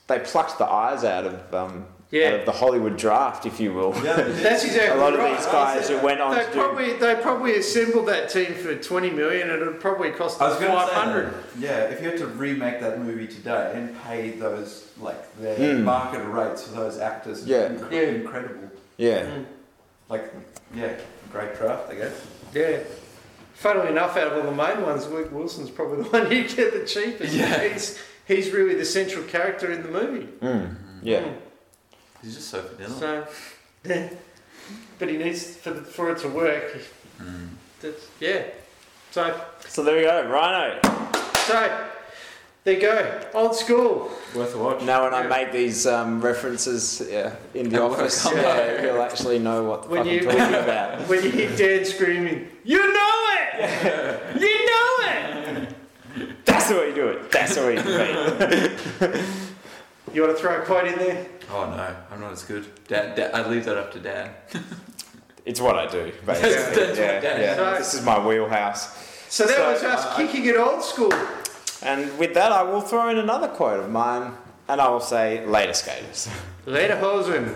they 0.07 0.19
plucked 0.19 0.57
the 0.57 0.65
eyes 0.65 1.03
out 1.05 1.25
of 1.25 1.53
um, 1.53 1.85
Yeah. 2.13 2.27
out 2.27 2.33
of 2.41 2.45
the 2.45 2.51
Hollywood 2.51 2.95
draft, 2.95 3.47
if 3.47 3.59
you 3.59 3.73
will. 3.73 3.91
Yeah, 4.03 4.15
That's 4.21 4.63
exactly 4.63 4.99
A 4.99 5.01
lot 5.03 5.17
right. 5.17 5.31
of 5.31 5.37
these 5.37 5.47
guys 5.47 5.89
who 5.89 5.97
went 5.97 6.21
on 6.21 6.35
They 6.35 6.45
to 6.45 6.51
do 6.51 6.59
probably 6.59 6.93
they 6.93 7.15
probably 7.15 7.55
assembled 7.55 8.07
that 8.07 8.29
team 8.29 8.53
for 8.53 8.75
twenty 8.75 9.09
million, 9.09 9.49
and 9.49 9.63
it 9.63 9.79
probably 9.79 10.11
cost 10.11 10.39
I 10.39 10.49
was 10.49 10.59
them 10.59 10.67
going 10.69 10.79
to 10.79 10.93
say, 10.93 10.99
hundred. 10.99 11.33
that. 11.33 11.59
yeah, 11.59 11.79
if 11.85 12.01
you 12.03 12.09
had 12.09 12.19
to 12.19 12.27
remake 12.27 12.79
that 12.81 13.01
movie 13.01 13.25
today 13.25 13.71
and 13.73 13.99
pay 14.03 14.29
those 14.29 14.91
like 15.01 15.35
their 15.39 15.57
Mm. 15.57 15.83
market 15.83 16.23
rates 16.25 16.67
for 16.67 16.75
those 16.75 16.99
actors, 16.99 17.45
Yeah. 17.47 17.69
incre- 17.69 17.91
Yeah. 17.91 17.99
incredible. 18.01 18.69
yeah. 18.97 19.25
Like, 20.07 20.31
yeah, 20.75 20.93
great 21.31 21.55
draft, 21.57 21.89
I 21.89 21.95
guess. 21.95 22.13
Yeah. 22.53 22.77
Funnily 23.55 23.87
enough, 23.89 24.15
out 24.17 24.27
of 24.27 24.33
all 24.45 24.51
the 24.51 24.55
main 24.55 24.83
ones, 24.83 25.07
Luke 25.07 25.31
Wilson's 25.31 25.71
probably 25.71 26.03
the 26.03 26.09
one 26.09 26.31
you 26.31 26.47
get 26.47 26.73
the 26.73 26.85
cheapest. 26.85 27.33
Yeah. 27.33 27.67
He's, 27.69 27.97
he's 28.25 28.51
really 28.51 28.75
the 28.75 28.85
central 28.85 29.23
character 29.23 29.71
in 29.71 29.81
the 29.81 29.89
movie. 29.89 30.27
Mm. 30.41 30.75
Yeah. 31.01 31.23
He's 32.23 32.35
just 32.35 32.49
so 32.49 32.61
vanilla. 32.61 32.99
So, 32.99 33.27
yeah. 33.85 34.09
But 34.97 35.09
he 35.09 35.17
needs, 35.17 35.57
for, 35.57 35.73
for 35.73 36.11
it 36.11 36.19
to 36.19 36.29
work, 36.29 36.77
Mm. 37.21 37.49
that's, 37.81 38.07
yeah. 38.19 38.43
So, 39.11 39.39
So 39.67 39.83
there 39.83 39.97
we 39.97 40.01
go, 40.03 40.27
Rhino. 40.27 40.79
so, 41.45 41.85
there 42.63 42.73
you 42.73 42.81
go. 42.81 43.21
Old 43.35 43.55
school. 43.55 44.09
Worth 44.35 44.55
a 44.55 44.57
watch. 44.57 44.81
Now 44.83 45.03
when 45.03 45.13
I 45.13 45.27
make 45.27 45.51
these 45.51 45.85
um, 45.85 46.19
references 46.21 47.05
yeah, 47.11 47.35
in 47.53 47.69
the 47.69 47.75
At 47.75 47.81
office, 47.83 48.25
Yeah. 48.25 48.41
yeah, 48.41 48.81
he'll 48.81 49.01
actually 49.01 49.37
know 49.39 49.63
what 49.65 49.83
the 49.83 49.89
When 49.89 50.03
fuck 50.05 50.11
you- 50.13 50.29
I'm 50.29 50.37
talking 50.37 50.55
about. 50.63 51.07
When 51.07 51.23
you 51.23 51.29
hear 51.29 51.55
Dan 51.55 51.85
screaming, 51.85 52.47
you 52.63 52.79
know 52.79 53.15
it! 53.37 54.41
you 54.41 54.65
know 54.65 54.89
it! 55.11 56.35
That's 56.45 56.69
the 56.69 56.75
way 56.75 56.87
you 56.89 56.95
do 56.95 57.07
it. 57.09 57.31
That's 57.31 57.55
the 57.55 57.61
way 57.61 57.75
you 57.75 57.83
do 57.83 57.97
it. 57.99 59.25
You 60.13 60.21
want 60.21 60.35
to 60.35 60.41
throw 60.41 60.61
a 60.61 60.65
quote 60.65 60.85
in 60.87 60.97
there? 60.99 61.25
Oh 61.51 61.65
no, 61.69 61.95
I'm 62.11 62.19
not 62.21 62.31
as 62.31 62.43
good. 62.43 62.65
Dan, 62.87 63.15
Dan, 63.15 63.31
I 63.33 63.47
leave 63.47 63.65
that 63.65 63.77
up 63.77 63.91
to 63.93 63.99
Dan. 63.99 64.29
It's 65.45 65.59
what 65.59 65.75
I 65.75 65.87
do, 65.87 66.09
basically. 66.25 66.51
That's- 66.51 66.75
that's 66.77 66.97
yeah, 66.97 67.13
what 67.15 67.23
yeah. 67.23 67.71
is. 67.73 67.79
This 67.79 67.93
is 67.95 68.05
my 68.05 68.17
wheelhouse. 68.25 68.95
So 69.27 69.45
that 69.45 69.57
So, 69.57 69.71
was 69.73 69.83
us 69.83 70.05
uh, 70.05 70.15
kicking 70.15 70.45
it 70.45 70.55
old 70.55 70.81
school. 70.81 71.11
And 71.81 72.17
with 72.17 72.33
that, 72.35 72.53
I 72.53 72.63
will 72.63 72.79
throw 72.79 73.09
in 73.09 73.17
another 73.17 73.49
quote 73.49 73.81
of 73.83 73.89
mine, 73.89 74.31
and 74.69 74.79
I 74.79 74.87
will 74.87 75.01
say, 75.01 75.45
later, 75.45 75.73
skaters. 75.73 76.29
Later, 76.65 76.95
Hosen. 76.95 77.53